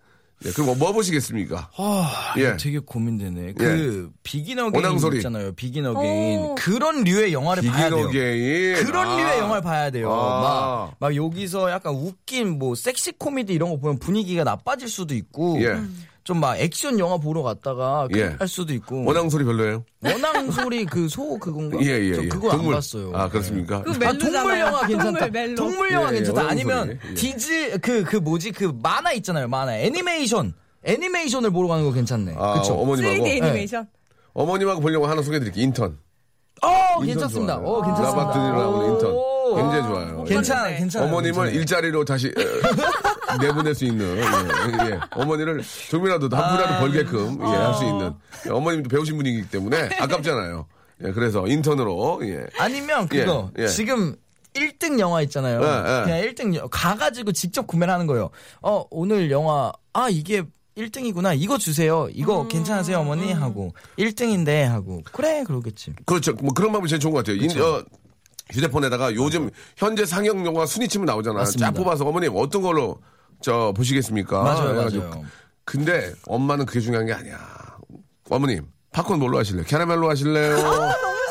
예, 0.45 0.51
그럼 0.51 0.67
뭐, 0.67 0.75
뭐 0.75 0.93
보시겠습니까? 0.93 1.71
아, 1.77 2.35
예. 2.37 2.57
되게 2.59 2.79
고민되네. 2.79 3.55
그 3.55 4.11
Begin 4.23 4.59
Again 4.59 4.85
워낭소리. 4.85 5.17
있잖아요. 5.19 5.53
Begin 5.53 5.87
Again. 5.87 6.41
어. 6.41 6.55
그런 6.59 7.05
류의 7.05 7.33
영화를 7.33 7.63
봐야 7.71 7.89
돼요. 7.89 8.09
그런 8.85 9.09
아. 9.09 9.17
류의 9.17 9.39
영화를 9.39 9.63
봐야 9.63 9.91
돼요. 9.91 10.13
아. 10.13 10.41
막, 10.41 10.97
막 10.99 11.17
여기서 11.17 11.71
약간 11.71 11.95
웃긴 11.95 12.59
뭐 12.59 12.75
섹시 12.75 13.13
코미디 13.13 13.55
이런 13.55 13.71
거 13.71 13.79
보면 13.79 13.99
분위기가 13.99 14.45
나빠질 14.45 14.89
수도 14.89 15.15
있고. 15.15 15.59
예. 15.63 15.81
좀 16.27 16.41
막 16.41 16.59
액션 16.59 16.99
영화 16.99 17.17
보러 17.19 17.43
갔다가 17.43 18.09
예. 18.17 18.35
할 18.39 18.49
수도 18.49 18.75
있고. 18.75 19.05
워낭 19.05 19.31
소리 19.31 19.45
별로예요? 19.45 19.85
워낭 20.05 20.51
소리 20.51 20.85
그 20.85 21.09
소 21.09 21.39
그건가? 21.39 21.79
예, 21.81 21.87
예, 22.11 22.15
저 22.17 22.25
예. 22.25 22.29
그거 22.29 22.51
안 22.51 22.69
봤어요. 22.69 23.13
아, 23.15 23.29
그렇습니까? 23.29 23.83
그 23.83 23.93
아. 24.05 24.13
동물 24.13 24.59
영화 24.61 24.87
괜찮다. 24.87 25.19
동물 25.21 25.31
멜로. 25.31 25.55
동물 25.55 25.93
영화 25.93 26.09
예, 26.09 26.11
예, 26.11 26.17
괜찮다. 26.17 26.49
아니면 26.51 26.87
소리. 26.89 26.99
예. 27.11 27.15
디즈 27.15 27.79
그 27.81 28.05
그 28.05 28.17
뭐지 28.17 28.51
그 28.51 28.73
만화 28.83 29.13
있잖아요. 29.13 29.47
만화 29.49 29.79
애니메이션 29.79 30.53
애니메이션을 30.85 31.51
보러 31.51 31.69
가는 31.69 31.85
거 31.85 31.93
괜찮네. 31.93 32.35
아, 32.37 32.55
그쵸? 32.61 32.75
어머님하고. 32.75 33.25
3D 33.25 33.27
애니메이션. 33.29 33.87
어머님하고 34.35 34.81
보려고 34.81 35.07
하나 35.07 35.23
소개해 35.23 35.39
드릴게요. 35.41 35.65
인턴. 35.65 35.97
어, 36.63 36.69
인턴 37.01 37.07
괜찮습니다. 37.07 37.55
좋아요. 37.57 37.67
어, 37.69 37.83
괜찮습니다. 37.83 38.23
로버트 38.23 38.41
드니로 38.41 38.57
나오는 38.59 38.93
인턴. 38.95 39.15
오. 39.53 39.57
굉장히 39.57 39.83
좋아요. 39.83 40.25
괜찮아, 40.25 40.69
네. 40.69 40.77
괜찮아. 40.79 41.07
어머님을 41.07 41.55
일자리로 41.55 42.05
다시 42.05 42.29
어, 42.29 43.37
내보낼 43.41 43.75
수 43.75 43.85
있는 43.85 44.17
예, 44.17 44.23
예. 44.91 45.01
어머니를 45.13 45.63
조금이라도 45.91 46.29
한 46.37 46.49
푼이라도 46.57 46.75
아, 46.75 46.79
벌게끔 46.81 47.39
예, 47.43 47.45
할수 47.47 47.85
있는 47.85 48.13
예, 48.47 48.51
어머님도 48.51 48.89
배우신 48.89 49.17
분이기 49.17 49.49
때문에 49.49 49.91
아깝잖아요. 49.99 50.67
예, 51.05 51.13
그래서 51.13 51.47
인턴으로 51.47 52.21
예. 52.23 52.47
아니면 52.59 53.07
그거 53.09 53.51
예, 53.59 53.65
예. 53.65 53.69
지금 53.69 54.17
1등 54.55 54.99
영화 54.99 55.21
있잖아요. 55.23 55.61
예, 55.63 55.67
예. 55.67 56.05
그냥 56.05 56.21
1등 56.23 56.55
여- 56.57 56.67
가가지고 56.69 57.33
직접 57.33 57.67
구매를 57.67 57.93
하는 57.93 58.07
거예요. 58.07 58.31
어 58.63 58.85
오늘 58.91 59.31
영화 59.31 59.71
아 59.93 60.09
이게 60.09 60.43
1등이구나 60.79 61.35
이거 61.39 61.57
주세요. 61.59 62.09
이거 62.13 62.43
음, 62.43 62.49
괜찮으세요 62.49 62.99
어머니 63.01 63.33
하고 63.33 63.73
1등인데 63.99 64.65
하고 64.65 65.03
그래 65.13 65.43
그러겠지. 65.45 65.93
그렇죠. 66.07 66.33
뭐 66.35 66.53
그런 66.55 66.73
방법이 66.73 66.89
제일 66.89 67.01
좋은 67.01 67.13
것 67.13 67.25
같아요. 67.25 67.37
인, 67.43 67.51
어, 67.61 67.83
휴대폰에다가 68.53 69.15
요즘 69.15 69.51
현재 69.77 70.05
상영 70.07 70.45
영화 70.47 70.67
순위치면 70.67 71.07
나오잖아요. 71.07 71.41
맞습니다. 71.41 71.67
쫙 71.67 71.73
뽑아서 71.73 72.05
어머님 72.07 72.33
어떤 72.37 72.63
걸로 72.63 72.99
저 73.41 73.73
보시겠습니까? 73.77 74.43
맞아요, 74.43 74.75
맞아요. 74.75 75.25
근데 75.65 76.13
엄마는 76.27 76.65
그게 76.67 76.81
중요한 76.81 77.07
게 77.07 77.13
아니야. 77.13 77.39
어머님 78.31 78.67
팝콘 78.93 79.19
뭘로 79.19 79.39
하실래요? 79.39 79.65
캐러멜로 79.67 80.09
하실래요? 80.09 80.57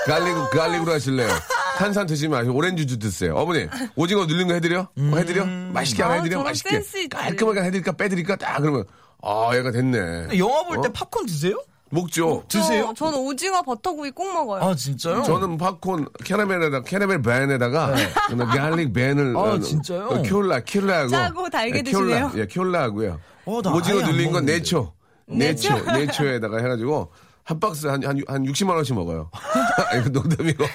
garlic 0.05 0.35
garlic으로 0.51 0.91
하실래요? 0.93 1.29
탄산 1.77 2.05
드시지 2.05 2.27
마시고 2.27 2.55
오렌지 2.55 2.85
주스 2.85 2.99
드세요. 2.99 3.35
어머니 3.35 3.67
오징어 3.95 4.25
눌린 4.25 4.47
거 4.47 4.53
해드려? 4.53 4.87
뭐 4.95 5.17
해드려? 5.19 5.45
맛있게 5.45 6.03
하나 6.03 6.15
아, 6.15 6.17
해드려? 6.17 6.31
저런 6.37 6.45
맛있게. 6.45 7.07
깔끔하게 7.09 7.61
해드릴까 7.61 7.91
빼드릴까? 7.93 8.35
딱 8.37 8.59
그러면 8.59 8.85
아 9.21 9.49
얘가 9.55 9.71
됐네. 9.71 10.37
영화 10.37 10.63
볼때 10.63 10.89
어? 10.89 10.91
팝콘 10.93 11.25
드세요? 11.25 11.57
먹죠. 11.91 12.43
드세요? 12.47 12.93
저, 12.95 13.05
저는 13.05 13.19
오징어 13.19 13.61
버터구이 13.61 14.11
꼭 14.11 14.33
먹어요. 14.33 14.63
아 14.63 14.75
진짜요? 14.75 15.23
저는 15.23 15.57
팝콘 15.57 16.07
캐러멜에다 16.23 16.81
캐러멜 16.81 17.21
반에다가 17.21 17.93
그다음에 18.27 18.57
garlic 18.57 18.93
반을 18.93 19.33
네. 19.33 19.39
아, 19.39 19.41
어, 19.43 19.59
진짜요? 19.59 20.07
어, 20.07 20.21
콜라 20.23 20.61
콜라하고 20.61 21.09
짜고 21.09 21.49
달게 21.49 21.79
예, 21.79 21.83
드시네요? 21.83 22.31
예, 22.35 22.47
콜라하고요. 22.47 23.19
어, 23.45 23.61
나 23.61 23.71
오징어 23.73 23.97
아예 23.97 24.03
안 24.03 24.11
눌린 24.11 24.25
건 24.31 24.45
먹는데. 24.45 24.53
나초. 24.59 24.93
나초. 25.27 25.91
나초에다가 25.91 26.57
해가지고 26.57 27.11
한 27.43 27.59
박스 27.59 27.85
한, 27.85 28.03
한, 28.03 28.19
한 28.27 28.43
60만 28.43 28.71
원씩 28.71 28.95
먹어요. 28.95 29.29
아, 29.33 29.95
이거 29.97 30.09
농담이고. 30.09 30.65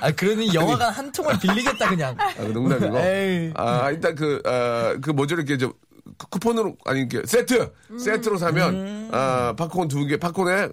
아 0.00 0.10
그러니 0.10 0.52
영화관 0.52 0.92
한 0.92 1.12
통을 1.12 1.38
빌리겠다 1.38 1.88
그냥. 1.88 2.16
아, 2.18 2.42
농담이고. 2.42 2.98
에이. 2.98 3.52
아, 3.54 3.90
일단 3.92 4.16
그, 4.16 4.42
아, 4.44 4.96
그 5.00 5.10
뭐죠, 5.10 5.36
이렇게 5.36 5.56
저, 5.56 5.72
쿠- 6.18 6.28
쿠폰으로, 6.30 6.76
아니, 6.84 7.00
이렇게 7.00 7.22
세트! 7.26 7.72
세트로 7.98 8.38
사면, 8.38 9.08
아, 9.12 9.54
팝콘 9.56 9.88
두 9.88 10.04
개, 10.06 10.16
팝콘에 10.16 10.68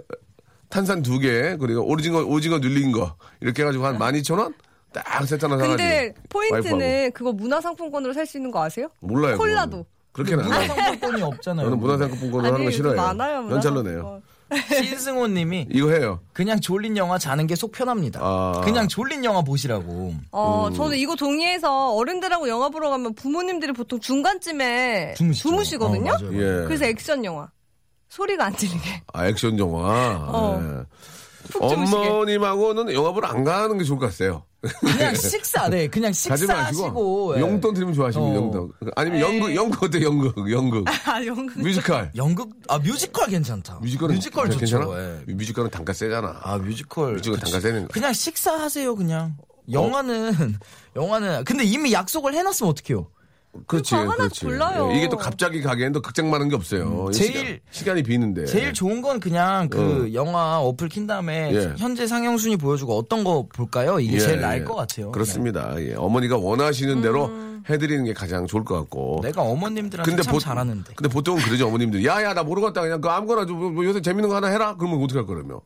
탄산 0.69 1.01
두 1.03 1.19
개, 1.19 1.56
그리고 1.58 1.88
오징어, 1.88 2.19
오징어 2.21 2.60
눌린 2.60 2.91
거, 2.91 3.15
이렇게 3.41 3.62
해가지고 3.63 3.86
한 3.86 3.97
12,000원? 3.97 4.53
딱 4.93 5.25
세트 5.27 5.45
하나 5.45 5.58
사가지고. 5.58 5.77
근데 5.77 6.13
포인트는 6.29 6.79
와이프하고. 6.79 7.12
그거 7.13 7.32
문화상품권으로 7.34 8.13
살 8.13 8.25
수 8.27 8.38
있는 8.38 8.51
거 8.51 8.63
아세요? 8.63 8.88
몰라요. 8.99 9.38
콜라도. 9.38 9.86
그렇게는 10.12 10.45
안 10.45 10.51
해요. 10.53 10.60
문화상품권이 10.73 11.21
없잖아요. 11.23 11.65
저는 11.65 11.79
문화상품권으로 11.79 12.43
하는 12.45 12.58
거 12.60 12.63
아니, 12.67 12.71
싫어해요. 12.71 13.01
많아요. 13.01 13.49
연찰로 13.51 13.82
내요. 13.82 14.21
문화상품권. 14.54 14.84
신승호님이 14.86 15.68
이거 15.72 15.89
해요. 15.92 16.20
그냥 16.34 16.60
졸린 16.60 16.98
영화 16.98 17.18
자는 17.18 17.48
게 17.48 17.56
속 17.56 17.72
편합니다. 17.72 18.20
아. 18.22 18.62
그냥 18.63 18.88
졸린 18.88 19.24
영화 19.26 19.42
보시라고. 19.42 20.13
어, 20.32 20.68
음. 20.68 20.74
저는 20.74 20.98
이거 20.98 21.16
동의해서 21.16 21.94
어른들하고 21.96 22.48
영화 22.50 22.70
보러 22.70 22.89
가면 22.89 23.13
부모님들이 23.16 23.72
보통 23.74 24.00
중간쯤에 24.00 25.13
주무시죠. 25.16 25.50
주무시거든요. 25.50 26.12
어, 26.12 26.18
맞아요. 26.22 26.34
예. 26.34 26.66
그래서 26.66 26.86
액션 26.86 27.24
영화. 27.26 27.48
소리가 28.10 28.46
안 28.46 28.54
들리게. 28.54 29.02
아, 29.13 29.28
액션 29.28 29.58
영화. 29.58 30.28
어. 30.30 30.60
예. 30.62 30.84
어머님하고는 31.60 32.93
영화 32.93 33.12
보러 33.12 33.27
안 33.27 33.43
가는 33.43 33.77
게 33.77 33.84
좋을 33.84 33.99
것 33.99 34.12
같아요. 34.12 34.43
그냥 34.79 35.13
식사, 35.15 35.67
네, 35.69 35.88
그냥 35.88 36.12
식사하시고. 36.13 37.34
예. 37.36 37.41
용돈 37.41 37.73
드리면 37.73 37.93
좋아하십니다. 37.93 38.32
어. 38.32 38.36
용돈. 38.43 38.71
아니면 38.95 39.19
연극, 39.19 39.56
연극 39.56 39.84
어때? 39.84 40.01
연극, 40.01 40.51
연극. 40.51 40.86
아, 41.08 41.23
연극. 41.25 41.60
뮤지컬. 41.60 42.12
연극, 42.15 42.49
아 42.69 42.79
뮤지컬 42.79 43.27
괜찮다. 43.27 43.79
뮤지컬은 43.82 44.15
뮤지컬 44.15 44.45
좋죠. 44.49 44.60
괜찮아? 44.60 44.86
예. 45.27 45.34
뮤지컬은 45.34 45.69
단가 45.69 45.91
세잖아. 45.93 46.39
아 46.43 46.58
뮤지컬. 46.58 47.13
뮤지컬. 47.15 47.39
단가 47.39 47.60
세는 47.60 47.84
거. 47.84 47.88
그냥 47.93 48.13
식사하세요 48.13 48.95
그냥. 48.95 49.36
영화는 49.71 50.58
영화는 50.95 51.43
근데 51.45 51.63
이미 51.63 51.93
약속을 51.93 52.34
해놨으면 52.34 52.69
어떡해요? 52.71 53.08
그렇지, 53.68 53.92
그거 53.92 54.02
하나 54.04 54.16
그렇지. 54.16 54.46
골라요. 54.46 54.89
예, 54.92 54.98
이게 54.98 55.10
또 55.10 55.16
갑자기 55.18 55.62
가기엔 55.62 55.92
또 55.92 56.02
극장 56.02 56.30
많은 56.30 56.50
게 56.50 56.56
없어요. 56.56 57.06
음, 57.08 57.12
제일- 57.12 57.60
시간, 57.72 57.98
이 57.98 58.04
비는데. 58.04 58.46
제일 58.46 58.74
좋은 58.74 59.02
건 59.02 59.20
그냥 59.20 59.70
그 59.70 60.10
영화 60.13 60.60
어플 60.60 60.89
킨 60.89 61.06
다음에 61.06 61.52
네. 61.52 61.56
예. 61.58 61.74
현재 61.78 62.08
상영 62.08 62.38
순위 62.38 62.58
보여주고 62.58 62.98
어떤 62.98 63.24
거 63.24 63.48
볼까요? 63.54 64.00
이게 64.00 64.16
예, 64.16 64.20
제일 64.20 64.38
예. 64.38 64.42
나을 64.42 64.66
것 64.66 64.76
같아요. 64.76 65.12
그렇습니다. 65.12 65.76
예. 65.80 65.94
어머니가 65.96 66.38
원하시는 66.38 67.02
대로 67.02 67.30
해드리는 67.70 68.04
게 68.06 68.13
가장 68.13 68.48
좋을 68.48 68.63
것 68.66 68.76
같고. 68.76 69.20
내가 69.24 69.44
어머님들한테 69.44 70.22
참 70.24 70.34
보- 70.34 70.39
잘하는데. 70.39 70.94
근데 70.96 71.08
보통은 71.13 71.42
그러죠, 71.44 71.68
어머님들. 71.68 72.04
야, 72.06 72.24
야, 72.24 72.34
나 72.34 72.44
모르고 72.44 72.66
갔다. 72.68 72.82
그냥 72.82 73.00
그 73.02 73.08
아무거나 73.10 73.46
좀, 73.46 73.76
뭐 73.76 73.86
요새 73.86 74.02
재밌는 74.02 74.30
거 74.30 74.36
하나 74.36 74.48
해라? 74.48 74.76
그러면 74.78 75.02
어떻게 75.04 75.20
할 75.20 75.28
거라며? 75.28 75.62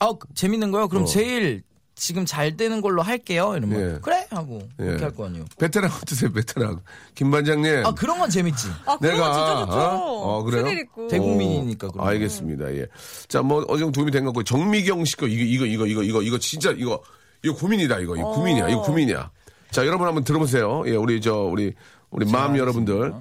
아 0.00 0.12
그- 0.18 0.26
재밌는 0.34 0.70
거요? 0.72 0.84
어. 0.84 0.88
그럼 0.88 1.06
제일 1.06 1.62
지금 2.00 2.24
잘 2.24 2.56
되는 2.56 2.80
걸로 2.80 3.02
할게요. 3.02 3.54
이러면 3.56 3.94
예. 3.96 3.98
그래 4.00 4.26
하고 4.30 4.60
예. 4.78 4.84
그렇게 4.84 5.02
할 5.04 5.12
거 5.12 5.26
아니에요. 5.26 5.44
베테랑 5.58 5.90
어떠세요, 6.00 6.32
베테랑? 6.32 6.80
김 7.16 7.30
반장님. 7.32 7.84
아 7.84 7.92
그런 7.92 8.18
건 8.18 8.30
재밌지. 8.30 8.68
아, 8.86 8.96
그런 8.98 9.14
내가, 9.16 9.28
거 9.28 9.34
진짜 9.34 9.66
좋죠. 9.66 9.78
어? 9.78 10.38
어, 10.38 10.42
그래요? 10.44 10.64
대국민이니까 11.10 11.88
거. 11.88 12.04
알겠습니다. 12.04 12.72
예. 12.76 12.86
자, 13.26 13.42
뭐 13.42 13.64
어느 13.68 13.78
정도 13.80 13.92
도움이 13.92 14.12
된 14.12 14.22
것 14.24 14.28
같고 14.30 14.44
정미경 14.44 15.04
씨거 15.04 15.26
이거 15.26 15.42
이거 15.44 15.66
이거 15.66 15.86
이거 15.86 16.02
이거 16.04 16.22
이거 16.22 16.38
진짜 16.38 16.70
이거 16.76 17.02
이거 17.42 17.54
고민이다 17.56 17.98
이거 17.98 18.14
이거 18.16 18.28
고민이야 18.30 18.68
이거 18.68 18.82
고민이야. 18.82 19.30
자, 19.72 19.84
여러분 19.84 20.06
한번 20.06 20.22
들어보세요. 20.24 20.84
예, 20.86 20.92
우리 20.92 21.20
저 21.20 21.34
우리 21.34 21.74
우리 22.10 22.30
마음 22.30 22.56
여러분들. 22.56 23.12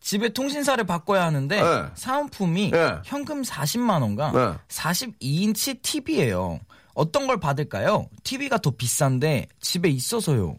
집에 0.00 0.28
통신사를 0.28 0.84
바꿔야 0.84 1.24
하는데 1.24 1.62
네. 1.62 1.82
사은품이 1.94 2.72
네. 2.72 2.96
현금 3.04 3.40
40만 3.42 4.02
원과 4.02 4.32
네. 4.32 4.52
42인치 4.68 5.80
TV예요. 5.80 6.60
어떤 6.94 7.26
걸 7.26 7.38
받을까요? 7.38 8.08
TV가 8.22 8.58
더 8.58 8.70
비싼데 8.70 9.48
집에 9.60 9.88
있어서요. 9.88 10.56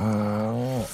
어, 0.00 0.86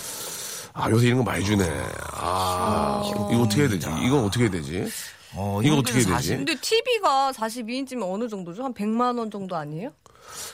아, 0.72 0.90
요새 0.90 1.06
이런 1.08 1.18
거 1.18 1.24
많이 1.24 1.44
주네. 1.44 1.64
아, 2.12 3.02
이거 3.32 3.42
어떻게 3.42 3.62
해야 3.62 3.68
되지? 3.68 3.86
이건 4.02 4.24
어떻게 4.24 4.44
해야 4.44 4.50
되지? 4.50 4.86
어, 5.34 5.60
이거 5.62 5.76
어떻게 5.76 5.98
해야 5.98 6.04
40. 6.08 6.16
되지? 6.16 6.36
근데 6.36 6.54
TV가 6.60 7.32
42인치면 7.32 8.12
어느 8.12 8.28
정도죠? 8.28 8.64
한 8.64 8.74
100만 8.74 9.18
원 9.18 9.30
정도 9.30 9.56
아니에요? 9.56 9.90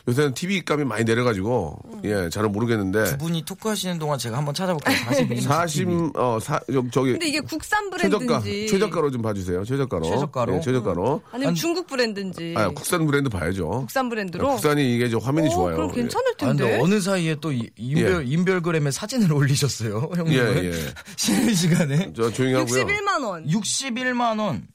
요새는 0.08 0.34
TV 0.34 0.62
값이 0.68 0.84
많이 0.84 1.04
내려가지고 1.04 1.78
예, 2.04 2.28
잘은 2.28 2.52
모르겠는데 2.52 3.04
두 3.04 3.18
분이 3.18 3.44
토크하시는 3.44 3.98
동안 3.98 4.18
제가 4.18 4.36
한번 4.36 4.54
찾아볼게요. 4.54 4.96
42인치 4.96 5.40
40, 5.42 5.88
어, 6.14 6.38
사, 6.40 6.60
저- 6.72 6.84
저기 6.92 7.12
근데 7.12 7.28
이게 7.28 7.40
국산 7.40 7.90
최저가, 7.98 8.40
브랜드인지 8.40 8.66
최저가로 8.68 9.10
좀 9.10 9.22
봐주세요. 9.22 9.64
최저가로. 9.64 10.04
최저가로? 10.04 10.56
예, 10.56 10.60
최저가로. 10.60 11.22
아니면 11.32 11.48
아니, 11.50 11.56
중국 11.58 11.86
브랜드인지 11.86 12.54
아, 12.56 12.68
국산 12.70 13.06
브랜드 13.06 13.28
봐야죠. 13.30 13.68
국산 13.70 14.08
브랜드로 14.08 14.48
국산이 14.48 14.94
이게 14.94 15.08
저 15.08 15.18
화면이 15.18 15.48
오, 15.48 15.50
좋아요. 15.52 15.76
그럼 15.76 15.92
괜찮을 15.92 16.32
아, 16.32 16.46
근데 16.46 16.64
텐데. 16.64 16.80
어느 16.82 17.00
사이에 17.00 17.36
또 17.40 17.52
이- 17.52 17.70
인별, 17.76 18.26
인별그램에 18.26 18.90
사진을 18.90 19.32
올리셨어요, 19.34 20.10
예, 20.14 20.18
형님은? 20.18 20.64
예. 20.64 20.72
쉬는 21.16 21.54
시간에. 21.54 22.12
저 22.14 22.30
조용히 22.32 22.54
하고요. 22.54 22.84
61만 22.84 23.24
원. 23.24 23.46
61만 23.46 24.38
원, 24.40 24.66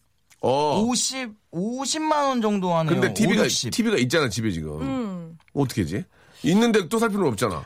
어. 0.42 0.82
50, 0.82 1.30
50만 1.54 2.12
원 2.28 2.42
정도 2.42 2.74
하네요. 2.76 2.94
근데 3.00 3.14
TV가, 3.14 3.42
5, 3.44 3.46
60. 3.46 3.72
TV가 3.72 3.98
있잖아, 3.98 4.28
집에 4.30 4.52
지금. 4.52 4.82
음. 4.82 5.38
어떻게 5.54 5.82
하지? 5.84 6.04
있는데 6.44 6.88
또 6.90 6.98
살 7.00 7.10
필요는 7.10 7.32
없잖아. 7.32 7.64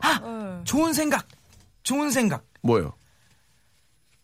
좋은 0.66 0.92
생각, 0.94 1.26
좋은 1.84 2.10
생각. 2.12 2.44
뭐요? 2.62 2.94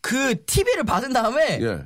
그 0.01 0.43
TV를 0.45 0.83
받은 0.83 1.13
다음에 1.13 1.59
예. 1.61 1.85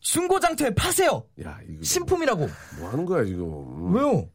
중고장터에 0.00 0.74
파세요. 0.74 1.24
야, 1.44 1.58
이거 1.68 1.82
신품이라고. 1.82 2.48
뭐 2.78 2.90
하는 2.90 3.04
거야, 3.06 3.24
지금. 3.24 3.94
왜요? 3.94 4.28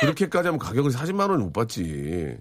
그렇게까지 0.00 0.46
하면 0.48 0.58
가격을 0.58 0.90
40만 0.92 1.20
원을 1.30 1.38
못 1.38 1.52
받지. 1.52 2.36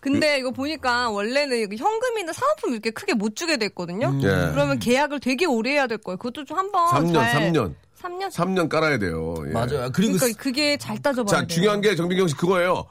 근데 0.00 0.38
이거 0.38 0.50
보니까 0.50 1.10
원래는 1.10 1.76
현금이나 1.76 2.32
사은품 2.32 2.72
이렇게 2.72 2.90
크게 2.90 3.12
못 3.14 3.36
주게 3.36 3.58
됐거든요. 3.58 4.18
예. 4.22 4.50
그러면 4.50 4.78
계약을 4.78 5.20
되게 5.20 5.44
오래 5.44 5.72
해야 5.72 5.86
될 5.86 5.98
거예요. 5.98 6.16
그것도 6.16 6.46
좀 6.46 6.56
한번 6.58 6.86
3년, 6.88 7.12
잘 7.14 7.52
3년. 7.52 7.74
3년? 8.02 8.30
3년 8.30 8.68
깔아야 8.68 8.98
돼요. 8.98 9.34
예. 9.46 9.52
맞아요. 9.52 9.90
그리고 9.92 10.16
그러니까 10.16 10.42
그게 10.42 10.76
잘 10.76 10.98
따져봐야 10.98 11.26
자, 11.30 11.36
돼요. 11.40 11.46
중요한 11.48 11.80
게 11.80 11.94
정민경 11.94 12.28
씨 12.28 12.34
그거예요. 12.36 12.84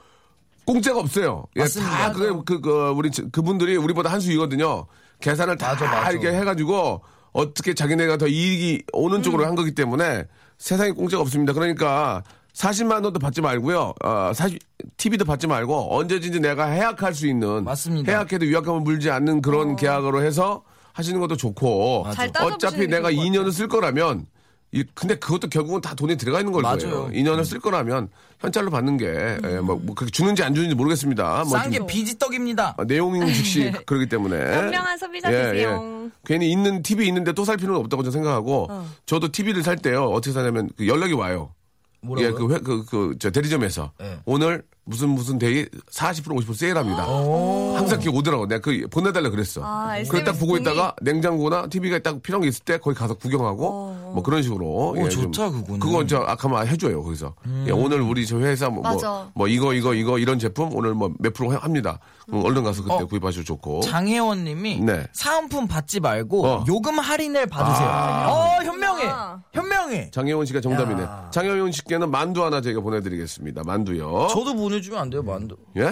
공짜가 0.65 0.99
없어요. 0.99 1.45
예, 1.55 1.61
맞습니다. 1.61 1.97
다 1.97 2.11
그, 2.13 2.43
그, 2.43 2.61
그, 2.61 2.89
우리, 2.95 3.09
저- 3.11 3.23
그분들이 3.31 3.75
우리보다 3.77 4.11
한 4.11 4.19
수이거든요. 4.19 4.85
계산을 5.19 5.57
다 5.57 5.69
맞아, 5.73 5.85
맞아. 5.85 6.11
이렇게 6.11 6.31
해가지고 6.31 7.01
어떻게 7.31 7.73
자기네가 7.73 8.17
더 8.17 8.27
이익이 8.27 8.83
오는 8.93 9.23
쪽으로 9.23 9.45
한 9.45 9.55
거기 9.55 9.73
때문에 9.73 10.25
세상에 10.57 10.91
공짜가 10.91 11.21
없습니다. 11.21 11.53
그러니까 11.53 12.23
40만 12.53 13.03
원도 13.03 13.13
받지 13.19 13.41
말고요. 13.41 13.93
어, 14.03 14.31
40, 14.33 14.59
TV도 14.97 15.25
받지 15.25 15.47
말고 15.47 15.95
언제든지 15.97 16.39
내가 16.39 16.65
해약할 16.67 17.13
수 17.13 17.25
있는. 17.27 17.63
맞습니다. 17.63 18.11
해약해도 18.11 18.45
위약금을 18.45 18.81
물지 18.81 19.09
않는 19.09 19.41
그런 19.41 19.75
계약으로 19.75 20.21
해서 20.23 20.63
하시는 20.93 21.19
것도 21.19 21.35
좋고. 21.37 22.05
어차피 22.07 22.81
게 22.81 22.87
내가 22.87 23.09
좋을 23.11 23.15
것 23.15 23.23
2년을 23.23 23.51
쓸 23.51 23.67
거라면 23.67 24.25
이, 24.71 24.84
근데 24.93 25.15
그것도 25.15 25.49
결국은 25.49 25.82
다 25.82 25.95
돈이 25.95 26.15
들어가 26.17 26.39
있는 26.39 26.53
걸 26.53 26.62
맞아요. 26.62 26.77
거예요. 26.77 27.10
2년을 27.10 27.43
쓸 27.43 27.60
거라면 27.60 28.10
현찰로 28.39 28.69
받는 28.69 28.97
게, 28.97 29.38
예, 29.43 29.60
뭐, 29.60 29.77
뭐 29.82 29.95
그렇게 29.95 30.12
주는지 30.12 30.43
안 30.43 30.53
주는지 30.53 30.75
모르겠습니다. 30.75 31.43
뭐 31.47 31.58
싼게 31.58 31.79
좀, 31.79 31.88
비지떡입니다. 31.88 32.75
아, 32.77 32.84
내용인 32.84 33.25
즉시 33.34 33.71
그러기 33.88 34.08
때문에. 34.08 34.38
현명한 34.38 34.97
소비자 34.97 35.29
되세요. 35.29 36.10
괜히 36.25 36.51
있는 36.51 36.84
TV 36.84 37.08
있는데 37.08 37.34
또 37.34 37.43
살 37.45 37.58
필요는 37.58 37.79
없다고 37.82 38.03
저는 38.03 38.12
생각하고, 38.12 38.67
어. 38.69 38.86
저도 39.08 39.32
TV를 39.32 39.63
살 39.63 39.75
때요, 39.77 40.03
어떻게 40.05 40.34
사냐면 40.34 40.69
그 40.77 40.88
연락이 40.88 41.13
와요. 41.13 41.53
뭐라고요? 42.01 42.29
예, 42.29 42.32
그, 42.32 42.53
회, 42.53 42.60
그, 42.60 42.86
그, 42.86 43.15
저 43.19 43.29
대리점에서. 43.32 43.91
네. 43.99 44.19
오늘 44.25 44.63
무슨 44.86 45.10
무슨 45.10 45.38
day 45.38 45.65
40% 45.91 46.27
50% 46.27 46.53
세일합니다. 46.55 47.03
항상 47.05 47.99
그게 47.99 48.10
오더라고. 48.10 48.47
내가 48.47 48.62
그 48.62 48.88
보내달라 48.89 49.29
그랬어. 49.29 49.62
아, 49.63 50.01
그걸 50.03 50.23
딱 50.23 50.34
보고? 50.39 50.55
있다가 50.58 50.95
냉장고나 51.01 51.67
TV가 51.67 51.99
딱 51.99 52.21
필요한 52.23 52.43
게 52.43 52.47
있을 52.47 52.63
때 52.63 52.77
거기 52.77 52.95
가서 52.97 53.13
구경하고 53.15 53.97
뭐 54.13 54.23
그런 54.23 54.41
식으로. 54.41 54.95
예, 54.97 55.03
오, 55.03 55.09
좀 55.09 55.31
좋다, 55.31 55.49
그거는. 55.51 55.79
그거 55.79 56.05
저 56.05 56.17
아까만 56.19 56.67
해줘요 56.67 57.03
거기서. 57.03 57.33
예, 57.67 57.71
오늘 57.71 58.01
우리 58.01 58.25
저 58.25 58.39
회사 58.39 58.69
뭐, 58.69 58.81
뭐. 58.83 59.31
뭐 59.35 59.47
이거 59.47 59.73
이거 59.73 59.93
이거 59.93 60.17
이런 60.19 60.39
제품 60.39 60.69
오늘 60.75 60.93
뭐 60.93 61.09
몇 61.19 61.33
프로 61.33 61.51
합니다. 61.51 61.99
그럼 62.27 62.45
얼른 62.45 62.63
가서 62.63 62.83
그때 62.83 62.95
어. 62.95 63.05
구입하셔도 63.05 63.43
좋고. 63.43 63.81
장혜원 63.81 64.43
님이 64.43 64.79
네. 64.81 65.05
사은품 65.13 65.67
받지 65.67 65.99
말고 65.99 66.45
어. 66.45 66.65
요금 66.67 66.99
할인을 66.99 67.47
받으세요. 67.47 67.87
어, 67.89 68.63
현명해. 68.63 69.05
아. 69.07 69.41
현명해. 69.53 70.11
장혜원 70.11 70.45
씨가 70.45 70.61
정답이네. 70.61 71.05
장혜원 71.31 71.71
씨께는 71.71 72.09
만두 72.11 72.43
하나 72.45 72.61
저희가 72.61 72.81
보내드리겠습니다. 72.81 73.63
만두요. 73.65 74.27
저도 74.31 74.55
보내주면 74.55 74.99
안 74.99 75.09
돼요, 75.09 75.23
만두. 75.23 75.55
예? 75.77 75.91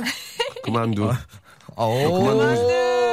그만두. 0.64 1.10
아, 1.78 1.84
너 1.86 2.12
그만두고, 2.12 2.72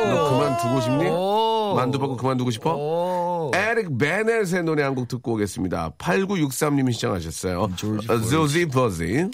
너 0.09 0.31
그만두고 0.31 0.81
싶니? 0.81 1.05
오. 1.11 1.74
만두 1.77 1.98
받고 1.98 2.16
그만두고 2.16 2.50
싶어? 2.50 2.74
오. 2.74 3.50
에릭 3.55 3.98
베넷의 3.98 4.62
노래 4.64 4.83
한 4.83 4.94
곡 4.94 5.09
듣고 5.09 5.35
오겠습니다. 5.35 5.90
8963님이 5.98 6.92
시청하셨어요. 6.92 7.70
조지 8.31 8.66
버지. 8.66 9.29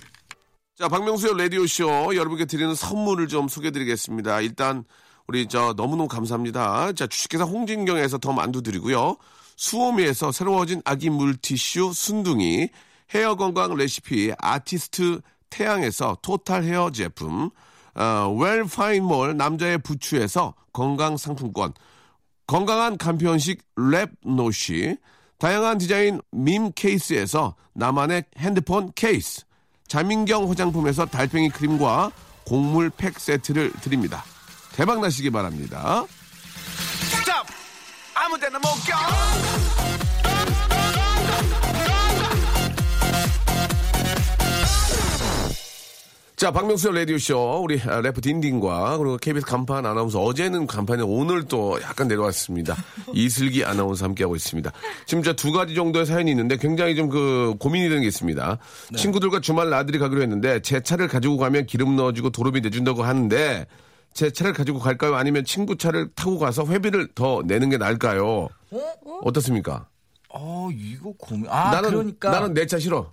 자, 0.77 0.89
박명수의 0.89 1.37
라디오쇼 1.39 2.17
여러분께 2.17 2.47
드리는 2.47 2.75
선물을 2.75 3.29
좀 3.29 3.49
소개해드리겠습니다. 3.49 4.41
일단, 4.41 4.85
우리 5.29 5.47
저 5.47 5.75
너무너무 5.77 6.09
감사합니다. 6.09 6.93
자, 6.95 7.07
주식회사 7.07 7.45
홍진경에서 7.45 8.19
더 8.19 8.33
만두 8.33 8.63
드리고요. 8.63 9.17
수오미에서 9.57 10.33
새로워진 10.33 10.81
아기 10.85 11.11
물티슈 11.11 11.93
순둥이, 11.95 12.69
헤어 13.15 13.35
건강 13.37 13.75
레시피 13.77 14.33
아티스트 14.39 15.21
태양에서 15.51 16.17
토탈 16.23 16.65
헤어 16.65 16.91
제품, 16.91 17.51
어, 17.95 18.35
웰파인몰 18.39 19.37
남자의 19.37 19.79
부추에서 19.79 20.55
건강 20.73 21.17
상품권, 21.17 21.73
건강한 22.47 22.97
간편식 22.97 23.63
랩노시, 23.77 24.99
다양한 25.39 25.79
디자인 25.79 26.21
밈 26.31 26.73
케이스에서 26.73 27.55
나만의 27.75 28.25
핸드폰 28.39 28.93
케이스, 28.95 29.45
자민경 29.89 30.51
화장품에서 30.51 31.07
달팽이 31.07 31.49
크림과 31.51 32.13
곡물 32.47 32.91
팩 32.91 33.19
세트를 33.19 33.73
드립니다. 33.81 34.25
대박 34.73 35.01
나시기 35.01 35.31
바랍니다. 35.31 36.05
아무 38.15 38.39
데나 38.39 38.59
못 38.59 38.69
껴! 38.87 40.10
자, 46.41 46.51
박명수의 46.51 46.95
라디오쇼, 46.95 47.61
우리 47.63 47.79
아, 47.83 48.01
래퍼 48.01 48.23
딘딘과 48.23 48.97
그리고 48.97 49.19
KBS 49.19 49.45
간판 49.45 49.85
아나운서, 49.85 50.23
어제는 50.23 50.67
간판에 50.67 51.03
오늘 51.03 51.45
또 51.45 51.79
약간 51.83 52.09
내려왔습니다. 52.09 52.75
이슬기 53.13 53.63
아나운서 53.63 54.07
함께하고 54.07 54.37
있습니다. 54.37 54.73
지금 55.05 55.23
저 55.23 55.35
두 55.35 55.53
가지 55.53 55.75
정도의 55.75 56.07
사연이 56.07 56.31
있는데 56.31 56.57
굉장히 56.57 56.97
좀 56.97 57.11
그 57.11 57.57
고민이 57.61 57.89
되는 57.91 58.01
게 58.01 58.09
있습니다. 58.09 58.57
친구들과 58.97 59.41
주말 59.41 59.69
나들이 59.69 59.99
가기로 59.99 60.23
했는데 60.23 60.61
제 60.63 60.81
차를 60.81 61.09
가지고 61.09 61.37
가면 61.37 61.67
기름 61.67 61.97
넣어주고 61.97 62.31
도로비 62.31 62.63
내준다고 62.63 63.03
하는데 63.03 63.67
제 64.15 64.31
차를 64.31 64.55
가지고 64.55 64.79
갈까요? 64.79 65.17
아니면 65.17 65.45
친구 65.45 65.77
차를 65.77 66.09
타고 66.15 66.39
가서 66.39 66.65
회비를 66.65 67.09
더 67.15 67.43
내는 67.45 67.69
게 67.69 67.77
나을까요? 67.77 68.49
어떻습니까? 69.23 69.89
어, 70.33 70.69
이거 70.73 71.13
고민. 71.19 71.47
아, 71.51 71.71
나는, 71.73 71.91
그러니까. 71.91 72.31
나는 72.31 72.55
내 72.55 72.65
차 72.67 72.79
싫어. 72.79 73.13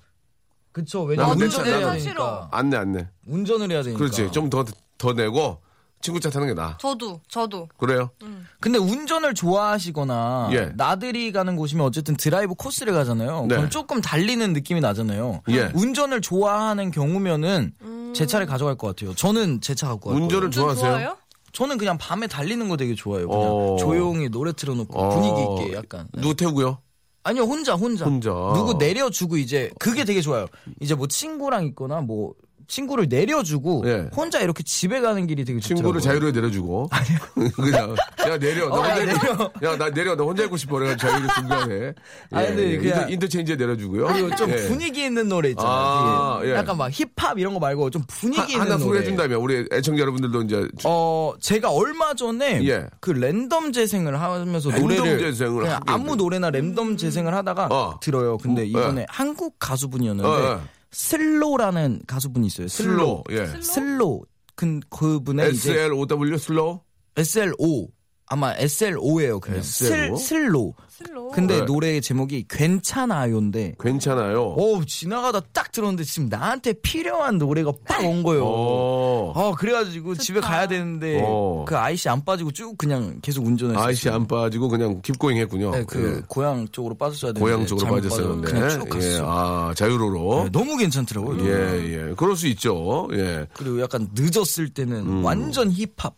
그쵸. 0.78 1.04
왜냐면 1.04 1.38
내 1.40 1.46
운전을 1.46 1.66
차- 1.72 1.78
해야 1.78 1.92
되니까. 1.92 2.00
싫어. 2.00 2.48
안 2.52 2.70
내, 2.70 2.78
안 2.78 2.92
내. 2.92 3.08
운전을 3.26 3.72
해야 3.72 3.82
되니까. 3.82 3.98
그렇지. 3.98 4.32
좀 4.32 4.48
더, 4.50 4.64
더 5.00 5.14
내고 5.14 5.60
친구 6.02 6.20
차 6.20 6.30
타는 6.30 6.48
게 6.48 6.54
나아. 6.54 6.78
저도 6.78 7.20
저도 7.28 7.68
그래요? 7.78 8.12
근데 8.60 8.78
운전을 8.78 9.34
좋아하시거나 9.34 10.50
예. 10.54 10.72
나들이 10.76 11.32
가는 11.32 11.56
곳이면 11.56 11.84
어쨌든 11.86 12.16
드라이브 12.16 12.54
코스를 12.54 12.94
가잖아요. 12.94 13.48
네. 13.48 13.56
그럼 13.56 13.70
조금 13.72 14.02
달리는 14.02 14.54
느낌이 14.54 14.80
나잖아요. 14.82 15.42
예. 15.50 15.72
운전을 15.74 16.22
좋아하는 16.22 16.92
경우면은 16.92 17.74
제 18.14 18.28
차를 18.28 18.46
가져갈 18.46 18.76
것 18.76 18.88
같아요. 18.96 19.16
저는 19.16 19.62
제 19.62 19.74
차 19.74 19.88
갖고 19.88 20.12
갈 20.12 20.22
운전을 20.22 20.30
거예요. 20.30 20.46
운전 20.46 20.62
좋아하세요? 20.62 20.92
좋아요? 20.92 21.18
저는 21.54 21.80
그냥 21.80 21.98
밤에 21.98 22.28
달리는 22.28 22.70
거 22.70 22.78
되게 22.78 22.94
좋아해요. 22.94 23.28
그냥 23.28 23.44
어. 23.50 23.78
조용히 23.80 24.30
노래 24.30 24.54
틀어놓고 24.54 25.00
어. 25.00 25.10
분위기 25.10 25.64
있게 25.66 25.76
약간. 25.76 26.08
네. 26.14 26.22
누구 26.22 26.36
태우고요? 26.36 26.78
아니요 27.24 27.44
혼자 27.44 27.76
혼자. 27.76 28.06
혼자. 28.06 28.30
누구 28.30 28.76
내려주고 28.76 29.38
이제 29.38 29.72
그게 29.80 30.06
되게 30.06 30.22
좋아요. 30.22 30.48
이제 30.80 30.96
뭐 30.96 31.08
친구랑 31.08 31.66
있거나 31.68 32.02
뭐 32.02 32.34
친구를 32.68 33.08
내려주고 33.10 33.84
예. 33.86 34.10
혼자 34.16 34.40
이렇게 34.42 34.62
집에 34.64 35.00
가는 35.00 35.26
길이 35.28 35.46
되게 35.46 35.60
친구를 35.60 36.02
좋더라고요. 36.02 36.02
자유로에 36.02 36.32
내려주고 36.32 36.90
그냥 37.56 37.96
야 38.28 38.38
내려 38.38 38.68
나 38.70 38.76
어, 38.76 38.80
야, 38.86 38.96
혼자 38.96 39.04
있고 39.14 39.28
내려. 39.60 39.72
야나 39.72 39.90
내려 39.92 40.16
나 40.16 40.24
혼자 40.24 40.44
있고 40.44 40.58
싶어 40.58 40.80
내가 40.80 40.96
자유로 40.98 41.28
중간에 41.36 41.94
아, 42.32 42.42
근데 42.44 42.72
예, 42.74 42.78
그냥- 42.78 43.00
인터, 43.04 43.10
인터 43.14 43.28
체인지에 43.28 43.56
내려주고요 43.56 44.08
그리고 44.08 44.36
좀 44.36 44.50
예. 44.52 44.56
분위기 44.68 45.04
있는 45.06 45.30
노래 45.30 45.50
있잖아요. 45.52 45.72
아, 45.74 46.40
예. 46.44 46.52
약간 46.56 46.78
막 46.78 46.90
힙합 46.92 47.40
이런 47.40 47.54
거 47.54 47.60
말고 47.60 47.90
좀 47.90 48.04
분위기 48.08 48.40
하, 48.42 48.46
있는 48.48 48.62
하나 48.62 48.72
노래. 48.78 48.84
소개해 48.84 49.04
준다면 49.06 49.40
우리 49.40 49.66
애청자 49.72 50.02
여러분들도 50.02 50.42
이제 50.44 50.68
주- 50.78 50.88
어, 50.90 51.34
제가 51.40 51.72
얼마 51.72 52.14
전에 52.14 52.62
예. 52.68 52.86
그 53.00 53.12
랜덤 53.12 53.72
재생을 53.72 54.20
하면서 54.22 54.70
랜덤 54.70 54.88
노래를 54.88 55.20
재생을 55.32 55.70
아무 55.86 56.12
돼. 56.12 56.16
노래나 56.18 56.50
랜덤 56.50 56.98
재생을 56.98 57.34
하다가 57.34 57.68
어. 57.72 58.00
들어요. 58.02 58.38
근데 58.38 58.64
음, 58.64 58.68
이번에 58.68 59.02
예. 59.02 59.06
한국 59.10 59.56
가수분이었는데 59.60 60.28
어, 60.30 60.60
예. 60.62 60.77
슬로라는 60.92 62.02
가수분이 62.08 62.48
있어요. 62.48 62.68
슬로. 62.68 63.24
슬로 63.28 63.42
예 63.42 63.62
슬로. 63.62 64.24
그 64.56 64.80
그분의 64.90 65.54
이제 65.54 65.74
SLOW 65.74 66.38
슬로 66.40 66.84
SLO 67.16 67.90
아마 68.30 68.54
SLO예요. 68.56 69.40
그냥 69.40 69.60
SLO? 69.60 70.18
슬 70.18 70.26
슬로. 70.38 70.74
슬로. 70.90 71.30
근데 71.30 71.60
네. 71.60 71.66
노래 71.66 72.00
제목이 72.02 72.46
괜찮아요인데 72.50 73.76
괜찮아요 73.80 74.56
오 74.58 74.84
지나가다 74.84 75.42
딱 75.54 75.72
들었는데 75.72 76.04
지금 76.04 76.28
나한테 76.28 76.74
필요한 76.82 77.38
노래가 77.38 77.72
빡 77.88 78.04
온 78.04 78.24
거예요. 78.24 78.44
어. 78.46 79.32
어 79.36 79.56
그래가지고 79.56 80.16
집에 80.16 80.40
가야 80.40 80.68
되는데 80.68 81.22
어. 81.24 81.66
그 81.68 81.78
아이씨 81.78 82.10
안 82.10 82.26
빠지고 82.26 82.52
쭉 82.52 82.76
그냥 82.78 83.20
계속 83.22 83.46
운전했어요. 83.46 83.86
아이씨 83.86 84.10
안 84.10 84.28
빠지고 84.28 84.70
그냥 84.70 85.02
킵고잉 85.02 85.38
했군요 85.38 85.72
네, 85.72 85.84
그 85.88 86.18
예. 86.18 86.24
고향 86.28 86.68
쪽으로 86.70 86.96
빠졌어야 86.96 87.34
되는데 87.34 87.40
고향 87.40 87.66
쪽으로 87.68 87.96
빠졌었는데. 87.96 88.52
그냥 88.52 88.70
쭉 88.70 88.90
갔어. 88.90 89.08
예. 89.08 89.20
아 89.24 89.74
자유로로 89.76 90.44
네, 90.46 90.50
너무 90.52 90.78
괜찮더라고요. 90.78 91.46
예, 91.46 92.10
예. 92.10 92.14
그럴 92.16 92.36
수 92.36 92.48
있죠. 92.48 93.08
예. 93.14 93.48
그리고 93.54 93.80
약간 93.82 94.10
늦었을 94.16 94.70
때는 94.70 94.98
음. 95.06 95.24
완전 95.26 95.72
힙합. 95.72 96.16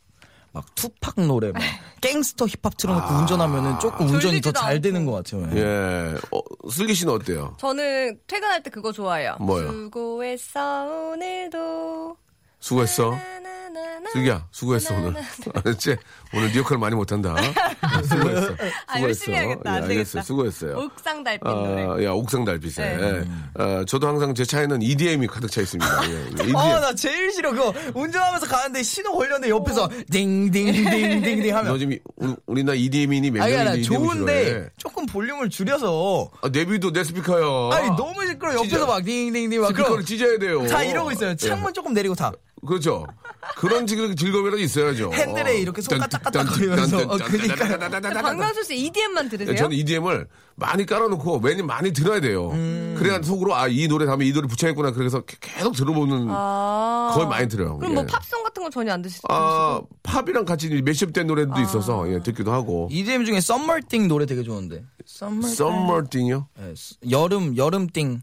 막 0.52 0.66
투팍 0.76 1.22
노래, 1.28 1.52
막 1.52 1.62
갱스터 2.02 2.48
힙합 2.48 2.76
틀어놓고 2.78 3.06
아. 3.08 3.20
운전하면은 3.20 3.80
조금 3.80 4.08
운전이 4.10 4.42
더 4.42 4.52
잘. 4.52 4.82
되는 4.82 5.06
것 5.06 5.12
같아요. 5.12 5.48
예. 5.56 5.60
예. 5.62 6.16
어, 6.32 6.40
슬기 6.72 6.94
씨는 6.96 7.14
어때요? 7.14 7.56
저는 7.60 8.20
퇴근할 8.28 8.64
때 8.64 8.70
그거 8.70 8.92
좋아해요. 8.92 9.36
뭐요? 9.40 9.72
수고했어 9.72 10.86
오늘도. 11.14 12.18
수고했어. 12.60 13.12
나나나 13.12 13.50
나. 13.74 14.10
슬기야, 14.12 14.48
수고했어, 14.52 14.94
오늘. 14.96 15.14
알았지? 15.54 15.96
오늘 16.34 16.52
네 16.52 16.58
역할 16.60 16.78
많이 16.78 16.96
못한다. 16.96 17.36
수고했어. 18.04 18.56
아, 18.88 19.02
열심히 19.02 19.38
해야겠다. 19.38 19.72
안 19.72 19.84
예, 19.84 19.88
알겠어요. 19.88 20.24
수고했어요. 20.24 20.78
옥상 20.78 21.24
달빛 21.24 21.44
노래. 21.44 21.84
아, 21.86 22.04
야, 22.04 22.12
옥상 22.12 22.46
달빛에. 22.46 22.98
네. 22.98 23.24
어, 23.56 23.84
저도 23.86 24.08
항상 24.08 24.34
제 24.36 24.44
차에는 24.46 24.82
EDM이 24.82 25.28
가득 25.28 25.50
차 25.52 25.62
있습니다. 25.62 26.10
예. 26.10 26.28
EDM. 26.32 26.56
어, 26.56 26.80
나 26.80 26.94
제일 26.94 27.32
싫어. 27.32 27.52
그거 27.52 27.74
운전하면서 27.94 28.46
가는데 28.48 28.84
신호 28.84 29.12
걸렸는데 29.14 29.50
옆에서 29.50 29.90
딩딩딩딩딩딩 30.12 31.54
하면. 31.56 31.72
너 31.72 31.78
지금 31.78 31.94
이- 31.94 32.00
우리- 32.16 32.36
우리 32.48 32.64
나 32.64 32.74
EDM이니 32.74 33.32
몇 33.32 33.48
EDM 33.48 33.84
좋은데 33.84 34.46
싫어해? 34.46 34.66
조금 34.78 35.06
볼륨을 35.06 35.50
줄여서. 35.50 36.30
아, 36.42 36.50
내비도 36.50 36.92
내 36.92 37.04
스피커요. 37.04 37.70
아니, 37.74 37.88
너무 37.90 38.26
시끄러. 38.28 38.54
옆에서. 38.56 38.86
막 38.86 39.04
딩딩딩 39.04 39.62
막. 39.62 39.68
스피커를 39.70 40.06
찢어야 40.06 40.38
돼요. 40.40 40.66
다 40.68 40.84
이러고 40.84 41.12
있어요. 41.12 41.32
예. 41.32 41.36
창문 41.36 41.74
조금 41.74 41.94
내리고 41.94 42.16
다. 42.16 42.32
그렇죠. 42.66 43.06
그런 43.58 43.88
즐- 43.88 44.16
즐거움이라도 44.16 44.62
있어야죠. 44.62 45.12
핸들에 45.14 45.60
이렇게 45.60 45.82
손 45.82 45.98
까딱까딱 45.98 46.46
거리면서. 46.48 46.98
어, 47.00 47.18
그러니까. 47.18 48.22
박명수 48.22 48.64
씨 48.64 48.76
EDM만 48.78 49.30
들으세요? 49.30 49.54
예, 49.54 49.58
저는 49.58 49.76
EDM을 49.78 50.28
많이 50.56 50.86
깔아놓고 50.86 51.40
매년 51.40 51.66
많이 51.66 51.92
들어야 51.94 52.20
돼요. 52.20 52.50
음. 52.52 52.96
그래야 52.98 53.22
속으로 53.22 53.56
아 53.56 53.68
이 53.70 53.88
노래 53.88 54.06
다음에 54.06 54.26
이 54.26 54.34
노래 54.34 54.48
붙여야겠구나. 54.48 54.92
그래서 54.92 55.22
게- 55.22 55.38
계속 55.40 55.74
들어보는 55.76 56.28
아. 56.30 57.12
거의 57.16 57.28
많이 57.28 57.48
들어요. 57.48 57.78
그럼 57.78 57.94
뭐 57.94 58.04
예. 58.04 58.08
팝송 58.08 58.44
같은 58.44 58.62
건 58.64 58.72
전혀 58.72 58.92
안 58.94 59.02
드시죠? 59.02 59.22
아 59.30 59.80
팝이랑 60.04 60.44
같이 60.46 60.70
mashup된 60.70 61.28
노래도 61.28 61.54
아. 61.56 61.62
있어서 61.62 62.12
예, 62.12 62.20
듣기도 62.22 62.52
하고. 62.52 62.88
EDM 62.92 63.26
중에 63.26 63.40
Summer 63.40 63.77
Thing 63.77 64.08
노래 64.08 64.26
되게 64.26 64.44
좋은데. 64.44 64.84
Summer 65.06 65.31
Thing. 65.31 65.56
Summer 65.56 65.92
Thing이요? 65.92 66.48
예, 66.62 66.74
여름 67.12 67.56
여름 67.58 67.92
thing. 67.92 68.22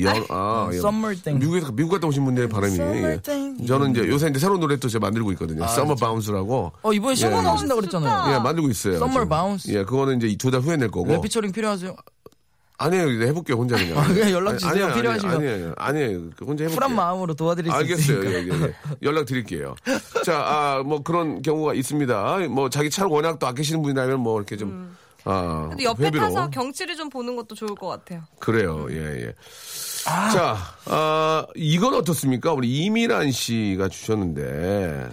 여, 0.00 0.10
아, 0.30 0.68
예. 0.72 0.78
Summer 0.78 1.08
Thing. 1.08 1.38
미국에서 1.38 1.70
미국 1.72 1.90
갔다 1.92 2.06
오신 2.08 2.24
분들의 2.24 2.48
발음이. 2.48 2.78
예. 2.78 3.20
저는 3.66 3.90
이제 3.92 4.08
요새 4.08 4.28
이제 4.28 4.38
새로운 4.38 4.58
노래 4.60 4.76
또 4.76 4.88
제가 4.88 5.04
만들고 5.06 5.32
있거든요. 5.32 5.66
Summer 5.68 5.94
Bounce라고. 5.94 6.72
어 6.82 6.92
이번에 6.92 7.14
신곡 7.14 7.36
예, 7.36 7.38
예. 7.40 7.42
나오신다고 7.44 7.80
그랬잖아요. 7.82 8.34
예, 8.34 8.38
만들고 8.40 8.68
있어요. 8.70 8.94
지금. 8.94 9.28
Bounce. 9.28 9.74
예, 9.74 9.84
그거는 9.84 10.16
이제 10.22 10.34
두 10.36 10.50
달 10.50 10.60
후에 10.60 10.76
낼 10.76 10.90
거고. 10.90 11.06
랩 11.12 11.20
피처링 11.20 11.52
필요하세요? 11.52 11.94
아니에요, 12.78 13.10
이제 13.10 13.26
해볼게요 13.28 13.56
혼자 13.56 13.74
그냥. 13.76 13.98
아, 13.98 14.06
그냥 14.06 14.30
연락 14.32 14.58
주세요, 14.58 14.84
아니에요, 14.84 14.94
필요하시면. 14.94 15.36
아니에요, 15.36 15.74
아니에요, 15.78 16.18
혼자 16.42 16.64
해볼게요. 16.64 16.68
쿨한 16.74 16.94
마음으로 16.94 17.32
도와드릴 17.34 17.70
수 17.70 17.76
알겠어요. 17.78 18.18
있으니까. 18.22 18.30
예, 18.32 18.44
예, 18.60 18.66
예. 18.68 18.74
연락 19.02 19.24
드릴게요. 19.24 19.74
자, 20.26 20.38
아, 20.46 20.82
뭐 20.84 21.02
그런 21.02 21.40
경우가 21.40 21.72
있습니다. 21.72 22.38
뭐 22.50 22.68
자기 22.68 22.90
차를 22.90 23.10
워낙 23.10 23.38
또 23.38 23.46
아끼시는 23.46 23.80
분이라면 23.82 24.20
뭐 24.20 24.36
이렇게 24.38 24.58
좀, 24.58 24.94
아, 25.26 25.66
근데 25.68 25.84
옆에 25.84 26.04
회비로. 26.06 26.22
타서 26.24 26.50
경치를 26.50 26.96
좀 26.96 27.08
보는 27.10 27.34
것도 27.36 27.54
좋을 27.54 27.74
것 27.74 27.88
같아요. 27.88 28.22
그래요. 28.38 28.86
예, 28.90 29.26
예. 29.26 29.34
자, 30.32 30.56
아, 30.86 31.44
이건 31.56 31.94
어떻습니까? 31.94 32.52
우리 32.52 32.84
이미란 32.84 33.32
씨가 33.32 33.88
주셨는데, 33.88 35.08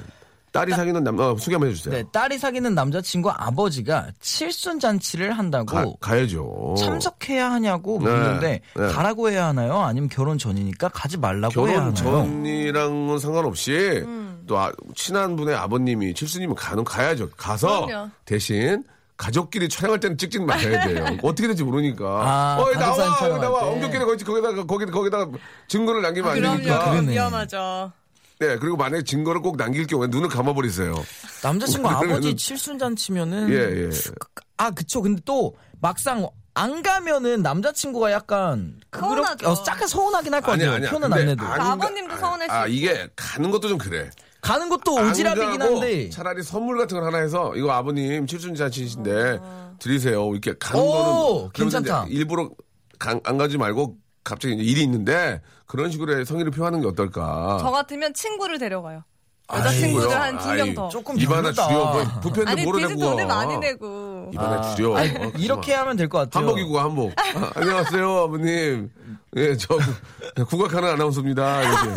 딸이 0.51 0.71
사귀는 0.73 1.03
남, 1.03 1.17
어, 1.19 1.35
소개 1.35 1.55
한번 1.55 1.71
해주세요. 1.71 1.95
네, 1.95 2.03
딸이 2.11 2.37
사귀는 2.37 2.75
남자친구 2.75 3.31
아버지가 3.31 4.09
칠순 4.21 4.79
잔치를 4.79 5.33
한다고 5.33 5.65
가, 5.65 5.85
가야죠. 5.99 6.75
참석해야 6.77 7.49
하냐고 7.51 7.97
네, 8.03 8.11
묻는데 8.11 8.61
네. 8.75 8.87
가라고 8.93 9.31
해야 9.31 9.47
하나요? 9.47 9.79
아니면 9.79 10.09
결혼 10.09 10.37
전이니까 10.37 10.89
가지 10.89 11.17
말라고 11.17 11.67
해야 11.67 11.77
결혼 11.79 11.95
하나요? 11.97 12.23
전이랑은 12.23 13.17
상관없이 13.17 14.03
또 14.45 14.59
아- 14.59 14.71
친한 14.93 15.35
분의 15.35 15.55
아버님이 15.55 16.13
칠수님은 16.13 16.53
가는 16.53 16.83
가야죠. 16.83 17.31
가서 17.35 17.87
그럼요. 17.87 18.09
대신 18.25 18.83
가족끼리 19.17 19.69
촬영할 19.69 19.99
때는 19.99 20.17
찍지 20.17 20.39
말아야 20.39 20.85
돼요. 20.87 21.17
어떻게 21.23 21.47
될지 21.47 21.63
모르니까. 21.63 22.05
아, 22.05 22.57
사진 22.65 22.79
나와, 22.79 23.17
촬영할 23.17 23.41
나와. 23.41 23.59
때. 23.61 23.65
엉겹끼리 23.67 24.05
거기 24.05 24.23
거기다가 24.23 24.65
거기 24.65 24.85
거기다가 24.85 25.27
증거를 25.67 26.01
남기면 26.01 26.29
안 26.31 26.35
그럼요. 26.39 26.57
되니까. 26.57 26.89
그러네. 26.91 27.11
위험하죠. 27.13 27.91
네, 28.39 28.57
그리고 28.57 28.75
만약에 28.75 29.03
증거를 29.03 29.41
꼭 29.41 29.55
남길 29.57 29.85
경우에 29.87 30.07
눈을 30.07 30.27
감아버리세요. 30.29 30.95
남자친구 31.43 31.87
그러면은- 31.87 32.11
아버지 32.13 32.35
칠순 32.35 32.79
잔 32.79 32.95
치면은 32.95 33.49
예, 33.51 33.85
예. 33.85 33.89
아 34.57 34.71
그쵸. 34.71 35.01
근데 35.01 35.21
또 35.25 35.55
막상 35.79 36.27
안 36.55 36.81
가면은 36.83 37.41
남자친구가 37.41 38.11
약간. 38.11 38.79
그렇게 38.89 39.45
어, 39.45 39.55
약간 39.67 39.87
서운하긴 39.87 40.33
할거 40.33 40.51
아니야, 40.53 40.73
아니에요. 40.73 40.75
아니야. 40.75 40.89
표는 40.91 41.13
안 41.13 41.25
내도 41.25 41.45
안그 41.45 41.57
가- 41.57 41.71
아버님도 41.71 42.17
서운할 42.17 42.47
수 42.49 42.53
아. 42.55 42.67
이게 42.67 43.07
가는 43.15 43.49
것도 43.51 43.67
좀 43.69 43.77
그래. 43.77 44.09
가는 44.43 44.67
것도 44.69 44.99
안 44.99 45.11
오지랖이긴 45.13 45.59
한데 45.59 46.09
차라리 46.09 46.43
선물 46.43 46.77
같은 46.77 46.99
걸 46.99 47.07
하나 47.07 47.17
해서 47.19 47.53
이거 47.55 47.71
아버님 47.71 48.27
칠순 48.27 48.55
잔치신데 48.55 49.39
어. 49.41 49.75
드리세요. 49.79 50.29
이렇게 50.31 50.53
가는 50.59 50.79
오, 50.83 50.91
거는 50.91 51.49
괜찮다. 51.53 52.05
일부러 52.09 52.49
가- 52.99 53.19
안 53.23 53.37
가지 53.37 53.57
말고 53.57 53.95
갑자기 54.23 54.55
이제 54.55 54.63
일이 54.63 54.83
있는데 54.83 55.41
그런 55.65 55.89
식으로 55.91 56.19
해 56.19 56.25
성의를 56.25 56.51
표하는 56.51 56.81
게 56.81 56.87
어떨까? 56.87 57.57
저 57.61 57.71
같으면 57.71 58.13
친구를 58.13 58.59
데려가요. 58.59 59.03
아이고요. 59.47 59.67
여자친구들 59.69 60.21
한 60.21 60.37
두 60.37 60.53
명 60.55 60.73
더. 60.73 60.89
조금 60.89 61.19
입 61.19 61.29
하나 61.29 61.41
별로다. 61.41 61.67
줄여. 61.67 61.79
뭐 61.79 62.03
부편도 62.21 62.55
빚을 62.55 62.87
내고 62.87 63.01
돈을 63.01 63.25
와. 63.25 63.35
많이 63.35 63.57
내고. 63.57 64.29
입 64.33 64.39
하나 64.39 64.61
줄여. 64.75 64.95
아니, 64.95 65.09
어, 65.17 65.31
이렇게 65.37 65.73
하면 65.73 65.95
될 65.97 66.07
것 66.09 66.19
같아요. 66.19 66.45
한복 66.47 66.59
이고 66.59 66.79
한복. 66.79 67.11
아, 67.17 67.51
안녕하세요, 67.55 68.09
아버님. 68.23 68.89
예, 69.35 69.57
저 69.57 69.75
구- 70.35 70.45
국악하는 70.47 70.89
아나운서입니다. 70.89 71.61
이렇게. 71.63 71.89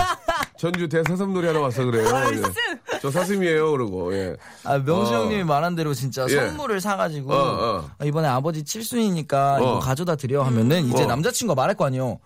전주 0.58 0.88
대사삼 0.88 1.32
놀이 1.32 1.46
하러 1.46 1.60
왔어 1.60 1.84
그래요. 1.84 2.04
예. 2.06 2.98
저 3.00 3.10
사슴이에요, 3.10 3.70
그러고. 3.72 4.14
예. 4.14 4.36
아, 4.64 4.78
명수 4.78 5.14
어. 5.14 5.18
형님이 5.22 5.44
말한 5.44 5.74
대로 5.76 5.92
진짜 5.94 6.26
예. 6.28 6.34
선물을 6.34 6.80
사가지고 6.80 7.32
어, 7.32 7.36
어. 7.36 7.90
아, 7.98 8.04
이번에 8.04 8.28
아버지 8.28 8.64
칠순이니까 8.64 9.56
어. 9.56 9.58
이거 9.60 9.78
가져다 9.80 10.16
드려 10.16 10.42
하면은 10.44 10.86
이제 10.86 11.04
어. 11.04 11.06
남자친구가 11.06 11.60
말할 11.60 11.76
거 11.76 11.84
아니에요. 11.86 12.18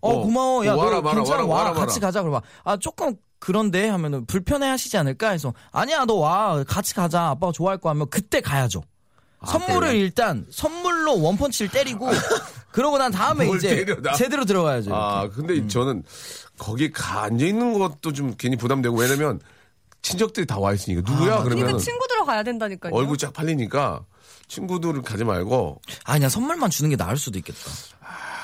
어, 0.00 0.10
어. 0.12 0.22
고마워. 0.22 0.66
야, 0.66 0.74
와라, 0.74 1.00
너 1.00 1.08
와라, 1.08 1.14
괜찮아. 1.14 1.42
와라, 1.42 1.46
와. 1.46 1.62
와라, 1.64 1.72
같이 1.72 1.98
가자. 2.00 2.22
그러면 2.22 2.40
아, 2.64 2.76
조금 2.76 3.16
그런데 3.40 3.88
하면은 3.88 4.26
불편해 4.26 4.68
하시지 4.68 4.96
않을까 4.96 5.30
해서 5.30 5.54
아니야, 5.72 6.04
너 6.04 6.14
와. 6.14 6.62
같이 6.64 6.94
가자. 6.94 7.28
아빠가 7.28 7.52
좋아할 7.52 7.78
거 7.78 7.88
하면 7.90 8.08
그때 8.10 8.40
가야죠. 8.40 8.82
선물을 9.46 9.88
그래요? 9.88 10.02
일단 10.02 10.44
선물로 10.50 11.22
원펀치를 11.22 11.70
때리고 11.70 12.08
그러고 12.78 12.96
난 12.96 13.10
다음에 13.10 13.44
뭘 13.46 13.58
이제 13.58 13.74
때려, 13.74 13.96
나? 14.00 14.12
제대로 14.12 14.44
들어가야죠. 14.44 14.94
아, 14.94 15.22
이렇게. 15.24 15.34
근데 15.34 15.66
저는 15.66 16.04
거기 16.58 16.92
가 16.92 17.22
앉아 17.24 17.44
있는 17.44 17.76
것도 17.76 18.12
좀 18.12 18.34
괜히 18.38 18.54
부담되고 18.56 18.96
왜냐면 18.96 19.40
친척들이 20.00 20.46
다 20.46 20.58
와 20.60 20.72
있으니까 20.74 21.00
누구야 21.10 21.42
그러니까 21.42 21.54
그러면 21.56 21.78
친구들하고 21.80 22.26
가야 22.26 22.44
된다니까요. 22.44 22.94
얼굴 22.94 23.18
쫙 23.18 23.32
팔리니까 23.32 24.04
친구들을 24.46 25.02
가지 25.02 25.24
말고 25.24 25.80
아니야, 26.04 26.28
선물만 26.28 26.70
주는 26.70 26.88
게 26.88 26.94
나을 26.96 27.16
수도 27.16 27.36
있겠다. 27.38 27.58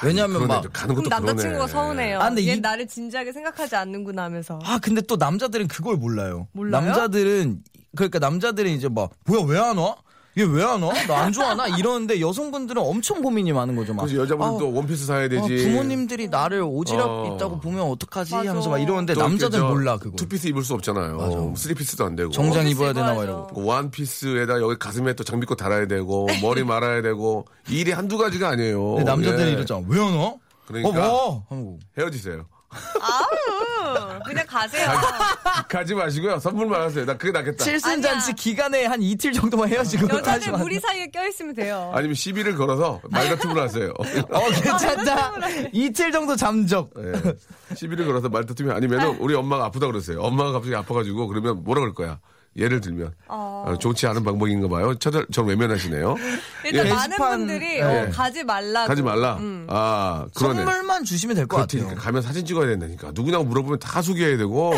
왜냐면 0.03 0.39
그러네, 0.43 0.47
막 0.63 0.73
가는 0.73 0.95
것도 0.97 1.09
남자친구가 1.09 1.67
그러네. 1.67 1.73
서운해요. 1.73 2.19
아, 2.21 2.25
근데 2.29 2.45
얘 2.49 2.55
이- 2.55 2.61
나를 2.61 2.89
진지하게 2.89 3.33
생각하지 3.33 3.77
않는구나 3.77 4.25
하면서. 4.25 4.59
아 4.65 4.81
근데 4.83 5.01
또 5.03 5.15
남자들은 5.15 5.69
그걸 5.69 5.97
몰라요. 5.97 6.49
몰라요? 6.53 6.85
남자들은 6.87 7.63
그러니까 7.95 8.19
남자들은 8.19 8.73
이제 8.73 8.89
막 8.89 9.13
뭐야 9.27 9.45
왜 9.47 9.59
안 9.61 9.79
와? 9.79 9.95
얘왜안 10.37 10.83
와? 10.83 10.93
나 11.07 11.17
안 11.25 11.33
좋아하나? 11.33 11.69
이러는데 11.69 12.21
여성분들은 12.21 12.83
엄청 12.83 13.23
고민이 13.23 13.53
많은 13.53 13.77
거죠. 13.77 13.95
막. 13.95 14.03
그래서 14.05 14.21
여자분은 14.23 14.55
아, 14.55 14.59
또 14.59 14.73
원피스 14.73 15.07
사야 15.07 15.29
되지. 15.29 15.43
아, 15.43 15.47
부모님들이 15.69 16.27
나를 16.29 16.63
오지랖 16.63 16.99
어. 17.01 17.35
있다고 17.37 17.61
보면 17.61 17.83
어떡하지? 17.83 18.35
맞아. 18.35 18.51
하면서 18.51 18.69
막 18.69 18.79
이러는데 18.79 19.15
남자들 19.15 19.61
저 19.61 19.67
몰라 19.69 19.97
그거. 19.97 20.17
투피스 20.17 20.49
입을 20.49 20.65
수 20.65 20.75
없잖아요. 20.75 21.17
맞아. 21.19 21.37
쓰리피스도 21.57 22.05
안 22.05 22.17
되고. 22.17 22.31
정장 22.33 22.67
입어야 22.67 22.93
되나 22.93 23.09
막 23.09 23.13
입어야죠. 23.23 23.33
이러고. 23.33 23.55
그 23.55 23.65
원피스에다 23.65 24.61
여기 24.61 24.77
가슴에 24.79 25.15
또 25.15 25.23
장미꽃 25.23 25.57
달아야 25.57 25.87
되고 25.87 26.27
머리 26.43 26.65
말아야 26.65 27.01
되고 27.03 27.47
일이 27.69 27.93
한두 27.93 28.19
가지가 28.19 28.49
아니에요. 28.49 28.95
근데 28.97 29.05
남자들이 29.05 29.49
예. 29.49 29.53
이러잖아. 29.53 29.83
왜 29.87 30.01
안 30.01 30.15
와? 30.17 30.35
그러니까. 30.67 31.13
어, 31.13 31.45
뭐? 31.49 31.79
헤어지세요. 31.97 32.47
아우, 33.01 34.19
그냥 34.25 34.45
가세요. 34.47 34.87
가 35.69 35.85
지 35.85 35.95
마시고요. 35.95 36.39
선물만 36.39 36.81
하세요. 36.81 37.05
나 37.05 37.17
그게 37.17 37.31
낫겠다. 37.31 37.63
칠순잔치 37.63 38.33
기간에 38.35 38.87
한 38.87 39.03
이틀 39.03 39.33
정도만 39.33 39.69
헤어지고 39.69 40.09
여자들. 40.09 40.53
무리 40.53 40.81
사이에 40.81 41.09
껴있으면 41.09 41.55
돼요. 41.55 41.93
아니면 41.95 42.15
시비를 42.15 42.57
걸어서 42.57 43.01
말 43.11 43.29
같은 43.29 43.53
걸 43.53 43.65
하세요. 43.65 43.93
어 44.31 44.51
괜찮다. 44.51 45.33
이틀 45.73 46.11
정도 46.11 46.37
잠적. 46.37 46.91
예. 46.99 47.75
시비를 47.75 48.07
걸어서 48.07 48.29
말 48.29 48.47
다투면 48.47 48.75
아니면 48.77 49.01
은 49.01 49.17
우리 49.19 49.35
엄마가 49.35 49.67
아프다 49.67 49.87
그러세요. 49.87 50.21
엄마가 50.21 50.53
갑자기 50.53 50.75
아파가지고 50.75 51.27
그러면 51.29 51.63
뭐라 51.65 51.81
그럴 51.81 51.93
거야. 51.95 52.19
예를 52.57 52.81
들면 52.81 53.13
어, 53.29 53.75
좋지 53.81 54.07
않은 54.07 54.23
방법인가 54.23 54.69
봐요. 54.69 54.95
저들 54.95 55.27
전 55.33 55.47
외면하시네요. 55.47 56.17
일단 56.65 56.87
예. 56.87 56.91
많은 56.91 57.09
게시판, 57.11 57.39
분들이 57.39 57.77
예. 57.79 57.83
어, 57.83 58.11
가지 58.11 58.45
말라. 58.45 58.87
가지 58.87 59.03
말라. 59.03 59.39
아 59.69 60.27
그러네. 60.37 60.65
선물만 60.65 61.05
주시면 61.05 61.37
될 61.37 61.47
것. 61.47 61.57
같아요. 61.57 61.95
가면 61.95 62.23
사진 62.23 62.45
찍어야 62.47 62.67
된다니까. 62.69 63.11
누구냐고 63.15 63.45
물어보면 63.45 63.79
다 63.81 64.03
소개해야 64.03 64.37
되고 64.37 64.73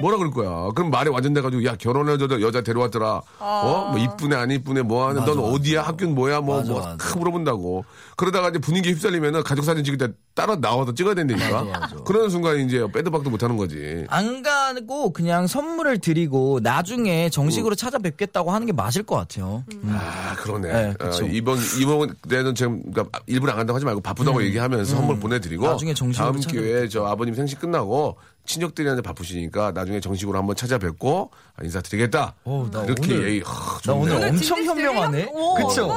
뭐라 0.00 0.18
그럴 0.18 0.30
거야. 0.30 0.70
그럼 0.74 0.90
말이 0.90 1.08
완전 1.10 1.32
돼가지고 1.32 1.64
야 1.64 1.76
결혼해줘 1.76 2.40
여자 2.40 2.60
데려왔더라. 2.60 3.22
어? 3.38 3.88
뭐 3.92 3.98
이쁘네 3.98 4.36
안 4.36 4.50
이쁘네 4.50 4.82
뭐 4.82 5.08
하는 5.08 5.24
넌 5.24 5.38
어디야 5.38 5.82
학교는 5.82 6.14
뭐야 6.14 6.40
뭐 6.40 6.58
맞아, 6.58 6.72
뭐 6.72 6.80
맞아. 6.80 6.96
크 6.96 7.18
물어본다고. 7.18 7.84
그러다가 8.16 8.50
이제 8.50 8.58
분위기 8.58 8.90
휩쓸리면은 8.90 9.42
가족 9.42 9.64
사진 9.64 9.84
찍을 9.84 9.98
때 9.98 10.08
따라 10.34 10.56
나와서 10.56 10.94
찍어야 10.94 11.14
된다니까. 11.14 11.64
맞아, 11.64 11.78
맞아. 11.78 11.96
그러는 12.04 12.30
순간 12.30 12.58
이제 12.60 12.86
빼도 12.92 13.10
박도 13.10 13.30
못하는 13.30 13.56
거지. 13.56 14.04
안 14.08 14.42
가고 14.42 15.12
그냥 15.12 15.46
선물을 15.46 15.98
드리고 15.98 16.60
나중에 16.62 17.21
정식으로 17.30 17.74
찾아뵙겠다고 17.74 18.50
하는 18.50 18.66
게 18.66 18.72
맞을 18.72 19.02
것 19.02 19.16
같아요. 19.16 19.64
음. 19.72 19.82
아 19.98 20.34
그러네. 20.36 20.72
네. 20.72 20.94
어, 21.00 21.10
이번 21.30 21.58
이번 21.80 22.14
때는 22.28 22.54
지금 22.54 22.82
그러니까 22.92 23.20
일부러 23.26 23.52
안 23.52 23.58
간다고 23.58 23.76
하지 23.76 23.84
말고 23.84 24.00
바쁘다고 24.00 24.42
얘기하면서 24.44 24.94
선물 24.96 25.18
보내드리고 25.18 25.64
음. 25.64 25.70
나중에 25.70 25.94
정식으로 25.94 26.32
다음 26.32 26.40
기회에 26.40 26.88
저 26.88 27.04
아버님 27.06 27.34
생신 27.34 27.58
끝나고 27.58 28.16
친척들이한테 28.44 29.02
바쁘시니까 29.02 29.72
나중에 29.72 30.00
정식으로 30.00 30.36
한번 30.38 30.56
찾아뵙고 30.56 31.30
인사드리겠다. 31.62 32.34
어, 32.44 32.68
나 32.72 32.84
이렇게 32.84 33.14
오늘- 33.14 33.28
얘기. 33.28 33.42
하, 33.44 33.52
나 33.74 33.78
좋네. 33.80 34.00
오늘 34.16 34.28
엄청 34.28 34.64
현명하네. 34.64 35.28
오, 35.32 35.54
그쵸? 35.54 35.88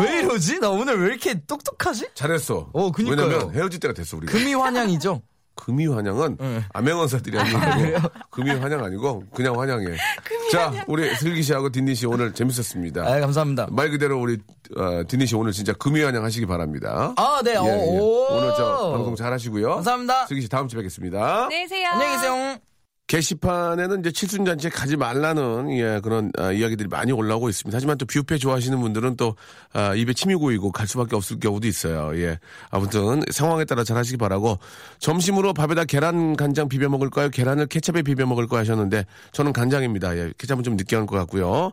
왜 0.00 0.18
이러지? 0.20 0.58
나 0.58 0.70
오늘 0.70 1.00
왜 1.00 1.06
이렇게 1.10 1.34
똑똑하지? 1.46 2.08
잘했어. 2.14 2.70
어, 2.72 2.90
그니까요. 2.90 3.26
왜냐면 3.28 3.54
헤어질 3.54 3.78
때가 3.80 3.94
됐어 3.94 4.16
우리가. 4.16 4.32
금이 4.32 4.54
환영이죠. 4.54 5.22
금이 5.60 5.86
환영은 5.86 6.36
네. 6.38 6.64
암행어사들이 6.72 7.36
하는 7.36 7.52
거고 7.92 8.08
금이 8.30 8.50
환영 8.50 8.82
아니고 8.82 9.24
그냥 9.34 9.60
환영해. 9.60 9.86
자, 10.50 10.72
우리 10.88 11.14
슬기 11.16 11.42
씨하고 11.42 11.70
딘디 11.70 11.94
씨 11.94 12.06
오늘 12.06 12.32
재밌었습니다. 12.32 13.02
아, 13.02 13.20
감사합니다. 13.20 13.68
말 13.70 13.90
그대로 13.90 14.20
우리 14.20 14.38
어, 14.76 15.02
딘디 15.06 15.26
씨 15.26 15.36
오늘 15.36 15.52
진짜 15.52 15.72
금이 15.74 16.02
환영 16.02 16.24
하시기 16.24 16.46
바랍니다. 16.46 17.12
아, 17.16 17.40
네. 17.44 17.52
예, 17.52 17.54
예. 17.54 17.98
오. 17.98 18.26
오늘 18.30 18.52
저 18.56 18.92
방송 18.92 19.14
잘 19.14 19.32
하시고요. 19.32 19.74
감사합니다. 19.76 20.26
슬기 20.26 20.42
씨 20.42 20.48
다음 20.48 20.66
주에 20.66 20.78
뵙겠습니다. 20.78 21.44
안녕히 21.44 21.64
계세요. 21.64 21.88
안녕히 21.92 22.12
계세요. 22.14 22.69
게시판에는 23.10 24.00
이제 24.00 24.12
칠순잔치에 24.12 24.70
가지 24.70 24.96
말라는 24.96 25.76
예, 25.76 26.00
그런 26.00 26.30
아, 26.38 26.52
이야기들이 26.52 26.88
많이 26.88 27.10
올라오고 27.10 27.48
있습니다. 27.48 27.76
하지만 27.76 27.98
또 27.98 28.06
뷔페 28.06 28.38
좋아하시는 28.38 28.80
분들은 28.80 29.16
또 29.16 29.34
아, 29.72 29.96
입에 29.96 30.12
침이 30.12 30.36
고이고 30.36 30.70
갈 30.70 30.86
수밖에 30.86 31.16
없을 31.16 31.40
경우도 31.40 31.66
있어요. 31.66 32.16
예, 32.20 32.38
아무튼 32.70 33.22
상황에 33.32 33.64
따라 33.64 33.82
잘 33.82 33.96
하시기 33.96 34.16
바라고 34.16 34.60
점심으로 35.00 35.54
밥에다 35.54 35.86
계란 35.86 36.36
간장 36.36 36.68
비벼 36.68 36.88
먹을까요? 36.88 37.30
계란을 37.30 37.66
케첩에 37.66 38.02
비벼 38.02 38.26
먹을까요? 38.26 38.60
하셨는데 38.60 39.04
저는 39.32 39.52
간장입니다. 39.52 40.16
예, 40.16 40.32
케첩은 40.38 40.62
좀 40.62 40.76
느끼한 40.76 41.06
것 41.06 41.16
같고요. 41.16 41.72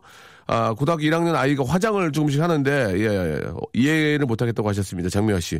아, 0.50 0.72
고등학교 0.72 1.02
1학년 1.02 1.34
아이가 1.34 1.62
화장을 1.66 2.10
조금씩 2.10 2.40
하는데 2.40 2.70
예, 2.96 3.04
예, 3.04 3.42
이해를 3.74 4.24
못하겠다고 4.24 4.66
하셨습니다. 4.70 5.10
장미화 5.10 5.40
씨. 5.40 5.56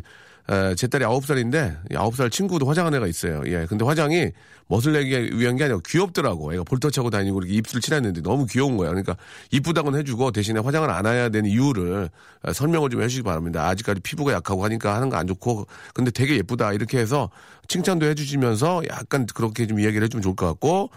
에, 0.49 0.73
제 0.73 0.87
딸이 0.87 1.05
9살인데 1.05 1.89
9살 1.91 2.31
친구도 2.31 2.65
화장한 2.65 2.95
애가 2.95 3.05
있어요. 3.05 3.43
예. 3.45 3.67
근데 3.69 3.85
화장이 3.85 4.31
멋을 4.67 4.93
내기 4.93 5.37
위한 5.37 5.57
게 5.57 5.65
아니고 5.65 5.81
귀엽더라고. 5.85 6.55
애가 6.55 6.63
볼터 6.63 6.89
차고 6.89 7.11
다니고 7.11 7.37
이렇게 7.39 7.53
입술 7.53 7.81
칠했는데 7.81 8.23
너무 8.23 8.47
귀여운 8.47 8.77
거야. 8.77 8.89
그러니까 8.89 9.15
이쁘다고는 9.51 9.99
해주고 9.99 10.31
대신에 10.31 10.59
화장을 10.59 10.89
안 10.89 11.05
해야 11.05 11.29
되는 11.29 11.47
이유를 11.47 12.09
에, 12.47 12.53
설명을 12.53 12.89
좀 12.89 13.03
해주시기 13.03 13.21
바랍니다. 13.23 13.67
아직까지 13.67 14.01
피부가 14.01 14.33
약하고 14.33 14.63
하니까 14.65 14.95
하는 14.95 15.09
거 15.11 15.17
안 15.19 15.27
좋고 15.27 15.67
근데 15.93 16.09
되게 16.09 16.35
예쁘다 16.37 16.73
이렇게 16.73 16.97
해서 16.97 17.29
칭찬도 17.67 18.07
해주시면서 18.07 18.83
약간 18.89 19.27
그렇게 19.27 19.67
좀 19.67 19.79
이야기를 19.79 20.03
해주면 20.05 20.23
좋을 20.23 20.35
것 20.35 20.47
같고 20.47 20.89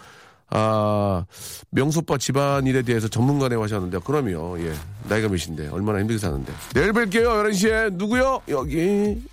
아, 0.55 1.25
명소빠 1.71 2.19
집안일에 2.19 2.83
대해서 2.83 3.07
전문가라고 3.07 3.63
하셨는데, 3.63 3.97
그럼요, 4.05 4.59
예. 4.59 4.73
나이가 5.09 5.27
몇인데, 5.27 5.69
얼마나 5.69 5.99
힘들게 5.99 6.19
사는데. 6.19 6.53
내일 6.75 6.93
뵐게요, 6.93 7.25
11시에. 7.25 7.93
누구요? 7.93 8.41
여기. 8.49 9.23